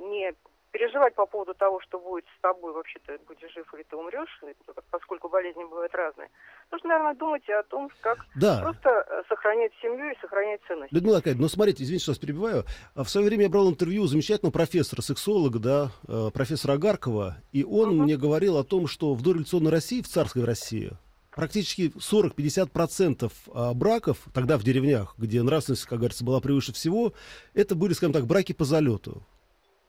не 0.09 0.33
переживать 0.71 1.15
по 1.15 1.25
поводу 1.25 1.53
того, 1.53 1.79
что 1.81 1.99
будет 1.99 2.25
с 2.37 2.41
тобой, 2.41 2.73
вообще-то 2.73 3.17
будешь 3.27 3.53
жив 3.53 3.71
или 3.73 3.83
ты 3.83 3.95
умрешь, 3.95 4.41
поскольку 4.89 5.29
болезни 5.29 5.63
бывают 5.63 5.93
разные, 5.93 6.29
нужно, 6.71 6.89
наверное, 6.89 7.15
думать 7.15 7.47
о 7.49 7.63
том, 7.63 7.89
как 8.01 8.25
Да. 8.35 8.61
просто 8.61 8.89
э, 8.89 9.23
сохранять 9.29 9.71
семью 9.81 10.11
и 10.11 10.19
сохранять 10.21 10.61
ценности. 10.67 10.93
Людмила 10.93 11.17
Аркадьевна, 11.17 11.41
ну 11.43 11.49
смотрите, 11.49 11.83
извините, 11.83 12.03
что 12.03 12.11
вас 12.11 12.19
перебиваю. 12.19 12.63
А 12.95 13.03
В 13.03 13.09
свое 13.09 13.27
время 13.27 13.43
я 13.43 13.49
брал 13.49 13.69
интервью 13.69 14.03
у 14.03 14.07
замечательного 14.07 14.51
профессора, 14.53 15.01
сексолога, 15.01 15.59
да, 15.59 15.91
э, 16.07 16.29
профессора 16.33 16.73
Агаркова, 16.73 17.37
и 17.51 17.63
он 17.63 17.89
Мгм. 17.95 18.03
мне 18.03 18.17
говорил 18.17 18.57
о 18.57 18.63
том, 18.63 18.87
что 18.87 19.13
в 19.13 19.21
дореволюционной 19.21 19.71
России, 19.71 20.01
в 20.01 20.07
царской 20.07 20.43
России, 20.45 20.91
практически 21.35 21.91
40-50% 21.99 23.31
а, 23.53 23.73
браков, 23.73 24.17
тогда 24.33 24.57
в 24.57 24.63
деревнях, 24.63 25.15
где 25.17 25.41
нравственность, 25.43 25.85
как 25.85 25.99
говорится, 25.99 26.23
была 26.25 26.39
превыше 26.41 26.73
всего, 26.73 27.13
это 27.53 27.75
были, 27.75 27.93
скажем 27.93 28.13
так, 28.13 28.25
браки 28.25 28.53
по 28.53 28.63
залету. 28.65 29.23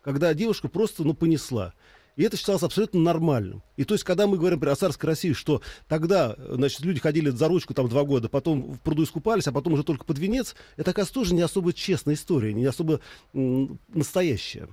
Когда 0.03 0.35
девушка 0.35 0.69
просто, 0.69 1.05
ну, 1.05 1.15
понесла. 1.15 1.75
И 2.17 2.25
это 2.25 2.37
считалось 2.37 2.63
абсолютно 2.63 3.01
нормальным. 3.01 3.63
И 3.77 3.85
то 3.85 3.95
есть, 3.95 4.05
когда 4.05 4.27
мы 4.27 4.37
говорим 4.37 4.59
например, 4.59 4.75
о 4.75 4.77
царской 4.77 5.09
России, 5.09 5.33
что 5.33 5.63
тогда, 5.89 6.37
значит, 6.51 6.81
люди 6.81 7.01
ходили 7.01 7.31
за 7.31 7.49
ручку 7.49 7.73
там 7.73 7.89
два 7.89 8.05
года, 8.05 8.29
потом 8.29 8.75
в 8.75 8.81
пруду 8.81 9.05
искупались, 9.05 9.47
а 9.47 9.53
потом 9.53 9.73
уже 9.73 9.83
только 9.83 10.05
под 10.05 10.19
венец, 10.19 10.55
это, 10.77 10.91
оказывается, 10.91 11.15
тоже 11.15 11.35
не 11.35 11.41
особо 11.41 11.73
честная 11.73 12.15
история, 12.15 12.53
не 12.53 12.67
особо 12.67 13.01
м, 13.33 13.79
настоящая. 13.89 14.69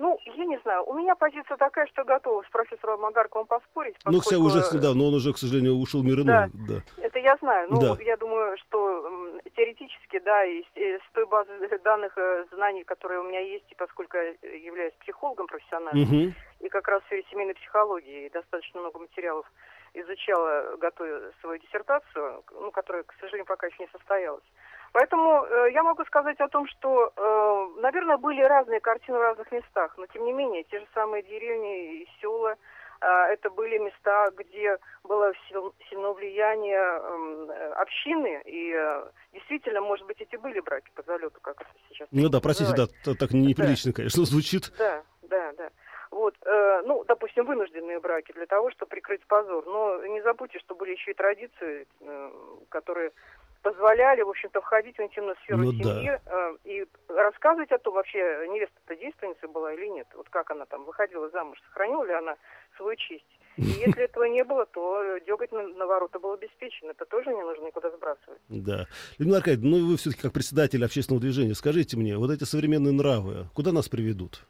Ну, 0.00 0.18
я 0.24 0.46
не 0.46 0.58
знаю. 0.60 0.82
У 0.86 0.94
меня 0.94 1.14
позиция 1.14 1.58
такая, 1.58 1.86
что 1.88 2.04
готова 2.04 2.42
с 2.42 2.48
профессором 2.50 3.02
Магарковым 3.02 3.46
поспорить. 3.46 3.94
Ну, 4.06 4.20
кстати, 4.20 4.40
уже 4.40 4.60
поскольку, 4.60 4.78
недавно, 4.78 5.02
но 5.02 5.08
он 5.08 5.14
уже, 5.14 5.34
к 5.34 5.36
сожалению, 5.36 5.74
ушел 5.74 6.02
мир 6.02 6.20
иной. 6.20 6.48
Да. 6.54 6.80
Это 6.96 7.18
я 7.18 7.36
знаю. 7.36 7.68
Ну, 7.70 7.80
Да. 7.80 8.02
я 8.02 8.16
думаю, 8.16 8.56
что 8.56 9.38
теоретически 9.54 10.18
да, 10.20 10.42
и 10.46 10.62
с, 10.74 11.12
той 11.12 11.26
базы 11.26 11.52
данных 11.84 12.16
э, 12.16 12.46
знаний, 12.50 12.82
которые 12.84 13.20
у 13.20 13.24
меня 13.24 13.40
есть, 13.40 13.66
и 13.70 13.74
поскольку 13.74 14.16
я 14.16 14.30
являюсь 14.56 14.94
психологом 15.00 15.46
профессиональным, 15.46 16.02
Мгм. 16.08 16.34
и 16.60 16.68
как 16.70 16.88
раз 16.88 17.02
в 17.02 17.06
сфере 17.06 17.22
семейной 17.30 17.54
психологии, 17.54 18.30
достаточно 18.30 18.80
много 18.80 19.00
материалов 19.00 19.44
изучала, 19.92 20.76
готовя 20.78 21.30
свою 21.42 21.58
диссертацию, 21.58 22.42
ну, 22.52 22.70
которая, 22.70 23.02
к 23.02 23.12
сожалению, 23.20 23.44
пока 23.44 23.66
еще 23.66 23.82
не 23.82 23.88
состоялась. 23.92 24.44
Поэтому 24.92 25.44
э, 25.44 25.70
я 25.72 25.82
могу 25.82 26.04
сказать 26.04 26.40
о 26.40 26.48
том, 26.48 26.66
что, 26.66 27.12
э, 27.16 27.80
наверное, 27.80 28.16
были 28.16 28.42
разные 28.42 28.80
картины 28.80 29.18
в 29.18 29.22
разных 29.22 29.52
местах, 29.52 29.94
но 29.96 30.06
тем 30.06 30.24
не 30.24 30.32
менее, 30.32 30.64
те 30.64 30.80
же 30.80 30.86
самые 30.94 31.22
деревни 31.22 32.02
и 32.02 32.08
села, 32.20 32.56
э, 33.00 33.06
это 33.32 33.50
были 33.50 33.78
места, 33.78 34.30
где 34.36 34.78
было 35.04 35.32
сил- 35.48 35.74
сильно 35.88 36.12
влияние 36.12 36.80
э, 36.80 37.72
общины, 37.76 38.42
и 38.44 38.72
э, 38.74 39.04
действительно, 39.32 39.80
может 39.80 40.06
быть, 40.06 40.20
эти 40.20 40.36
были 40.36 40.58
браки 40.60 40.90
по 40.94 41.02
залету, 41.02 41.38
как 41.40 41.60
это 41.60 41.70
сейчас 41.88 42.08
Ну 42.10 42.28
да, 42.28 42.40
простите, 42.40 42.72
да, 42.76 42.86
так 43.14 43.30
неприлично, 43.30 43.92
конечно, 43.92 44.24
звучит. 44.24 44.72
Да, 44.76 45.02
да, 45.22 45.52
да. 45.52 45.70
Вот, 46.10 46.34
э, 46.44 46.82
ну, 46.84 47.04
допустим, 47.04 47.46
вынужденные 47.46 48.00
браки 48.00 48.32
для 48.32 48.46
того, 48.46 48.72
чтобы 48.72 48.90
прикрыть 48.90 49.24
позор. 49.26 49.64
Но 49.66 50.04
не 50.06 50.20
забудьте, 50.22 50.58
что 50.58 50.74
были 50.74 50.90
еще 50.92 51.12
и 51.12 51.14
традиции, 51.14 51.86
э, 52.00 52.30
которые 52.68 53.12
позволяли, 53.62 54.22
в 54.22 54.28
общем-то, 54.28 54.60
входить 54.60 54.96
в 54.96 55.02
интимную 55.02 55.36
сферу 55.42 55.58
Ну 55.62 55.72
да. 55.72 55.78
семьи 55.78 56.20
э, 56.24 56.56
и 56.64 56.86
рассказывать 57.08 57.70
о 57.72 57.78
том, 57.78 57.94
вообще 57.94 58.18
невеста-то 58.50 58.96
действенница 58.96 59.48
была 59.48 59.72
или 59.74 59.86
нет. 59.88 60.06
Вот 60.14 60.28
как 60.30 60.50
она 60.50 60.66
там 60.66 60.84
выходила 60.84 61.28
замуж, 61.30 61.58
сохранила 61.66 62.04
ли 62.04 62.12
она 62.12 62.36
свою 62.76 62.96
честь. 62.96 63.26
И 63.56 63.62
если 63.86 64.04
этого 64.04 64.24
не 64.24 64.44
было, 64.44 64.66
то 64.66 65.18
деготь 65.26 65.52
на, 65.52 65.62
на 65.62 65.86
ворота 65.86 66.18
был 66.18 66.32
обеспечен. 66.32 66.90
Это 66.90 67.04
тоже 67.04 67.30
не 67.30 67.42
нужно 67.42 67.66
никуда 67.66 67.90
сбрасывать. 67.90 68.40
Да. 68.48 68.86
Людмила 69.18 69.38
Аркадьевна, 69.38 69.76
ну 69.76 69.90
вы 69.90 69.96
все-таки 69.96 70.22
как 70.22 70.32
председатель 70.32 70.84
общественного 70.84 71.20
движения, 71.20 71.54
скажите 71.54 71.96
мне, 71.96 72.16
вот 72.16 72.30
эти 72.30 72.44
современные 72.44 72.92
нравы, 72.92 73.46
куда 73.54 73.72
нас 73.72 73.88
приведут? 73.88 74.46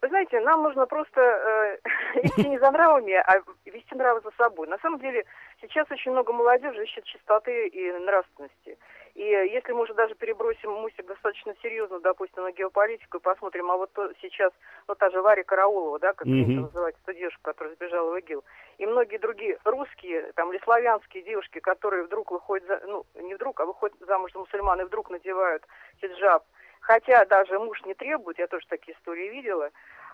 Вы 0.00 0.08
знаете, 0.08 0.40
нам 0.40 0.62
нужно 0.62 0.86
просто 0.86 1.20
э, 1.20 1.78
идти 2.22 2.48
не 2.48 2.58
за 2.58 2.70
нравами, 2.70 3.14
а 3.14 3.42
вести 3.64 3.94
нравы 3.94 4.20
за 4.20 4.30
собой. 4.36 4.68
На 4.68 4.78
самом 4.78 5.00
деле, 5.00 5.24
сейчас 5.60 5.90
очень 5.90 6.12
много 6.12 6.32
молодежи 6.32 6.84
ищет 6.84 7.04
чистоты 7.04 7.68
и 7.68 7.92
нравственности. 7.92 8.78
И 9.14 9.24
если 9.24 9.72
мы 9.72 9.82
уже 9.82 9.94
даже 9.94 10.14
перебросим 10.14 10.70
мусик 10.70 11.04
достаточно 11.04 11.52
серьезно, 11.60 11.98
допустим, 11.98 12.44
на 12.44 12.52
геополитику 12.52 13.16
и 13.16 13.20
посмотрим, 13.20 13.68
а 13.68 13.76
вот 13.76 13.92
то 13.92 14.12
сейчас, 14.22 14.52
ну, 14.86 14.94
та 14.94 15.10
же 15.10 15.20
Варя 15.20 15.42
Караулова, 15.42 15.98
да, 15.98 16.12
как 16.12 16.28
Мгм. 16.28 16.44
принято 16.44 16.60
называть 16.60 16.94
эту 17.02 17.18
девушку, 17.18 17.40
которая 17.42 17.74
сбежала 17.74 18.12
в 18.12 18.18
ИГИЛ, 18.18 18.44
и 18.78 18.86
многие 18.86 19.18
другие 19.18 19.58
русские, 19.64 20.30
там, 20.36 20.52
или 20.52 20.60
славянские 20.62 21.24
девушки, 21.24 21.58
которые 21.58 22.04
вдруг 22.04 22.30
выходят, 22.30 22.68
за, 22.68 22.80
ну, 22.86 23.04
не 23.16 23.34
вдруг, 23.34 23.58
а 23.58 23.66
выходят 23.66 23.98
замуж 24.06 24.32
за 24.32 24.38
мусульман 24.38 24.82
и 24.82 24.84
вдруг 24.84 25.10
надевают 25.10 25.64
хиджаб, 26.00 26.44
хотя 26.88 27.26
даже 27.26 27.58
муж 27.58 27.82
не 27.84 27.94
требует, 27.94 28.38
я 28.38 28.46
тоже 28.46 28.66
такие 28.66 28.96
истории 28.96 29.28
видела, 29.28 29.70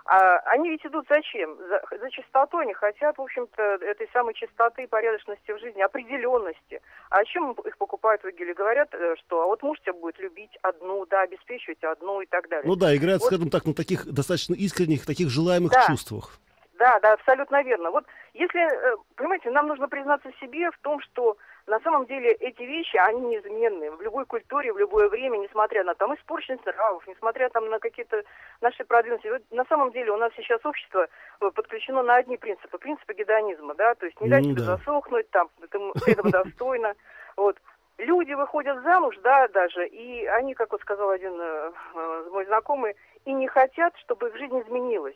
а 0.06 0.38
они 0.52 0.70
ведь 0.70 0.84
идут 0.84 1.06
зачем? 1.08 1.56
За, 1.56 1.80
за 1.98 2.10
чистоту 2.10 2.58
они 2.58 2.74
хотят, 2.74 3.16
в 3.16 3.22
общем-то, 3.22 3.62
этой 3.62 4.08
самой 4.12 4.34
чистоты 4.34 4.82
и 4.82 4.86
порядочности 4.86 5.52
в 5.52 5.58
жизни, 5.60 5.80
определенности. 5.80 6.82
А 7.10 7.24
чем 7.24 7.52
их 7.52 7.78
покупают 7.78 8.22
в 8.22 8.28
Игиле? 8.28 8.52
Говорят, 8.52 8.88
э, 8.92 9.14
что 9.20 9.42
а 9.42 9.46
вот 9.46 9.62
муж 9.62 9.78
тебя 9.80 9.94
будет 9.94 10.18
любить 10.18 10.58
одну, 10.62 11.06
да, 11.06 11.22
обеспечивать 11.22 11.82
одну 11.84 12.20
и 12.20 12.26
так 12.26 12.48
далее. 12.48 12.66
Ну 12.66 12.76
да, 12.76 12.94
играют, 12.94 13.22
Вот. 13.22 13.28
скажем 13.28 13.50
так, 13.50 13.64
на 13.64 13.72
таких 13.72 14.12
достаточно 14.12 14.54
искренних, 14.54 15.06
таких 15.06 15.30
желаемых 15.30 15.70
Да. 15.72 15.86
чувствах. 15.86 16.38
Да, 16.74 16.98
да, 17.00 17.12
абсолютно 17.12 17.62
верно. 17.62 17.90
Вот 17.90 18.04
если, 18.34 18.60
э, 18.60 18.96
понимаете, 19.14 19.50
нам 19.52 19.68
нужно 19.68 19.88
признаться 19.88 20.28
себе 20.40 20.70
в 20.72 20.78
том, 20.82 21.00
что 21.00 21.38
на 21.66 21.80
самом 21.80 22.04
деле 22.06 22.32
эти 22.32 22.62
вещи, 22.62 22.96
они 22.96 23.20
неизменны 23.22 23.90
в 23.92 24.00
любой 24.02 24.26
культуре, 24.26 24.72
в 24.72 24.78
любое 24.78 25.08
время, 25.08 25.38
несмотря 25.38 25.82
на 25.84 25.94
там 25.94 26.14
испорченность 26.14 26.66
нравов, 26.66 27.06
несмотря 27.06 27.48
там 27.48 27.70
на 27.70 27.78
какие-то 27.78 28.22
наши 28.60 28.84
продвинутости. 28.84 29.28
Вот 29.28 29.42
на 29.50 29.64
самом 29.64 29.90
деле 29.92 30.12
у 30.12 30.16
нас 30.16 30.32
сейчас 30.36 30.64
общество 30.64 31.08
э, 31.40 31.50
подключено 31.50 32.02
на 32.02 32.16
одни 32.16 32.36
принципы, 32.36 32.76
принципы 32.76 33.14
гедонизма, 33.14 33.74
да, 33.74 33.94
то 33.94 34.04
есть 34.04 34.20
не 34.20 34.28
дать 34.28 34.44
Ну 34.44 34.52
тебе 34.52 34.62
да. 34.62 34.76
засохнуть, 34.76 35.30
там, 35.30 35.48
ты 35.70 35.78
этого 36.12 36.30
достойно, 36.30 36.94
вот. 37.36 37.56
Люди 37.96 38.32
выходят 38.32 38.82
замуж, 38.82 39.16
да, 39.22 39.46
даже, 39.46 39.86
и 39.86 40.26
они, 40.26 40.54
как 40.54 40.72
вот 40.72 40.80
сказал 40.80 41.10
один 41.10 41.40
э, 41.40 41.70
э, 41.94 42.28
мой 42.32 42.44
знакомый, 42.46 42.96
и 43.24 43.32
не 43.32 43.46
хотят, 43.46 43.96
чтобы 43.98 44.28
их 44.28 44.36
жизнь 44.36 44.60
изменилась. 44.62 45.14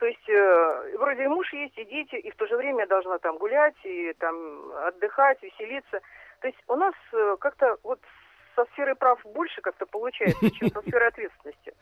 То 0.00 0.06
есть 0.06 0.28
э, 0.30 0.96
вроде 0.96 1.24
и 1.24 1.28
муж 1.28 1.52
есть, 1.52 1.76
и 1.76 1.84
дети, 1.84 2.14
и 2.14 2.30
в 2.30 2.36
то 2.36 2.46
же 2.46 2.56
время 2.56 2.80
я 2.80 2.86
должна 2.86 3.18
там 3.18 3.36
гулять, 3.36 3.76
и 3.84 4.14
там 4.14 4.72
отдыхать, 4.86 5.42
веселиться. 5.42 6.00
То 6.40 6.48
есть 6.48 6.58
у 6.68 6.74
нас 6.74 6.94
э, 7.12 7.36
как-то 7.38 7.76
вот 7.82 8.00
со 8.60 8.72
сферой 8.72 8.94
прав 8.94 9.18
больше 9.34 9.60
как-то 9.62 9.86
получается, 9.86 10.50
чем 10.50 10.70
со 10.70 10.80
сферой 10.82 11.08
ответственности. 11.08 11.72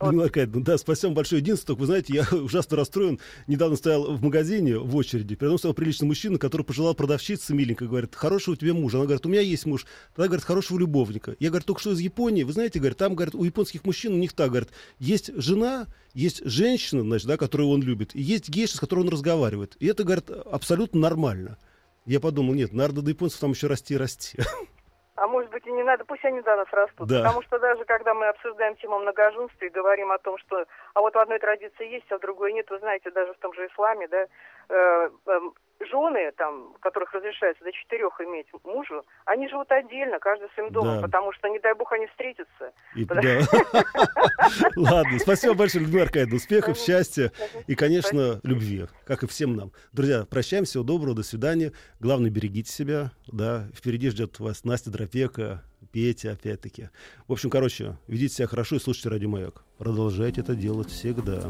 Вот. 0.00 0.06
Людмила 0.06 0.24
Аркадьевна, 0.24 0.64
да, 0.64 0.78
спасибо 0.78 1.08
вам 1.08 1.14
большое. 1.14 1.40
Единственное, 1.40 1.66
только, 1.68 1.80
вы 1.80 1.86
знаете, 1.86 2.14
я 2.14 2.38
ужасно 2.38 2.76
расстроен. 2.76 3.20
Недавно 3.46 3.76
стоял 3.76 4.16
в 4.16 4.22
магазине 4.22 4.78
в 4.78 4.96
очереди. 4.96 5.34
Передо 5.34 5.52
мной 5.52 5.58
стоял 5.58 5.74
приличный 5.74 6.06
мужчина, 6.06 6.38
который 6.38 6.62
пожелал 6.62 6.94
продавщице 6.94 7.54
миленько, 7.54 7.86
говорит, 7.86 8.14
хорошего 8.14 8.54
у 8.54 8.56
тебя 8.56 8.74
мужа. 8.74 8.98
Она 8.98 9.06
говорит, 9.06 9.26
у 9.26 9.28
меня 9.28 9.40
есть 9.40 9.66
муж. 9.66 9.86
Тогда, 10.14 10.28
говорит, 10.28 10.44
хорошего 10.44 10.78
любовника. 10.78 11.36
Я, 11.38 11.50
говорит, 11.50 11.66
только 11.66 11.80
что 11.80 11.92
из 11.92 12.00
Японии. 12.00 12.42
Вы 12.42 12.52
знаете, 12.52 12.78
говорит, 12.78 12.98
там, 12.98 13.14
говорит, 13.14 13.34
у 13.34 13.44
японских 13.44 13.84
мужчин, 13.84 14.14
у 14.14 14.18
них 14.18 14.32
так, 14.32 14.50
говорит, 14.50 14.70
есть 14.98 15.30
жена, 15.36 15.86
есть 16.12 16.44
женщина, 16.44 17.02
значит, 17.02 17.26
да, 17.26 17.36
которую 17.36 17.68
он 17.70 17.82
любит, 17.82 18.14
и 18.14 18.20
есть 18.20 18.48
гейша, 18.48 18.76
с 18.76 18.80
которой 18.80 19.00
он 19.00 19.08
разговаривает. 19.08 19.76
И 19.80 19.86
это, 19.86 20.04
говорит, 20.04 20.30
абсолютно 20.30 21.00
нормально. 21.00 21.58
Я 22.06 22.20
подумал, 22.20 22.54
нет, 22.54 22.72
надо 22.72 23.00
до 23.00 23.10
японцев 23.10 23.40
там 23.40 23.52
еще 23.52 23.66
расти 23.66 23.94
и 23.94 23.96
расти. 23.96 24.38
А 25.16 25.28
может 25.28 25.50
быть 25.50 25.64
и 25.66 25.72
не 25.72 25.84
надо, 25.84 26.04
пусть 26.04 26.24
они 26.24 26.40
до 26.40 26.56
нас 26.56 26.66
растут. 26.72 27.08
Да. 27.08 27.18
Потому 27.18 27.42
что 27.42 27.58
даже 27.60 27.84
когда 27.84 28.14
мы 28.14 28.26
обсуждаем 28.26 28.74
тему 28.76 28.98
многоженства 28.98 29.64
и 29.64 29.68
говорим 29.68 30.10
о 30.10 30.18
том, 30.18 30.36
что 30.38 30.64
а 30.94 31.00
вот 31.00 31.14
в 31.14 31.18
одной 31.18 31.38
традиции 31.38 31.88
есть, 31.88 32.10
а 32.10 32.18
в 32.18 32.20
другой 32.20 32.52
нет, 32.52 32.68
вы 32.70 32.78
знаете, 32.80 33.10
даже 33.12 33.32
в 33.32 33.38
том 33.38 33.54
же 33.54 33.66
исламе, 33.66 34.08
да, 34.08 34.26
э, 34.68 35.10
эм, 35.26 35.54
жены, 35.80 36.32
там, 36.36 36.74
которых 36.80 37.12
разрешается 37.12 37.62
до 37.64 37.72
четырех 37.72 38.20
иметь 38.20 38.46
мужу, 38.64 39.02
они 39.26 39.48
живут 39.48 39.70
отдельно, 39.70 40.18
каждый 40.18 40.48
своим 40.54 40.70
домом, 40.72 40.96
Да. 40.96 41.02
потому 41.02 41.32
что, 41.32 41.48
не 41.48 41.58
дай 41.58 41.74
бог, 41.74 41.92
они 41.92 42.06
встретятся. 42.06 42.72
И- 42.94 43.04
да. 43.04 43.14
Ладно, 44.76 45.18
спасибо 45.18 45.54
большое, 45.54 45.84
Людмила 45.84 46.04
Аркадьевна. 46.04 46.36
Успехов, 46.36 46.78
счастья 46.78 47.32
и, 47.66 47.74
конечно, 47.74 48.40
любви, 48.42 48.86
как 49.06 49.22
и 49.22 49.26
всем 49.26 49.56
нам. 49.56 49.72
Друзья, 49.92 50.24
прощаем, 50.28 50.64
всего 50.64 50.84
доброго, 50.84 51.14
до 51.14 51.22
свидания. 51.22 51.72
Главное, 52.00 52.30
берегите 52.30 52.70
себя. 52.70 53.10
Да, 53.26 53.66
впереди 53.74 54.10
ждет 54.10 54.38
вас 54.40 54.64
Настя 54.64 54.90
Дропека, 54.90 55.62
Петя, 55.92 56.32
опять-таки. 56.32 56.88
В 57.28 57.32
общем, 57.32 57.50
короче, 57.50 57.96
ведите 58.08 58.34
себя 58.34 58.48
хорошо 58.48 58.76
и 58.76 58.80
слушайте 58.80 59.08
Радио 59.10 59.28
Маяк. 59.28 59.64
Продолжайте 59.78 60.40
это 60.40 60.54
делать 60.54 60.88
всегда. 60.88 61.42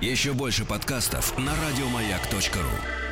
Еще 0.00 0.32
больше 0.32 0.66
подкастов 0.68 1.36
на 1.38 1.52
радиомаяк.ру. 1.52 3.05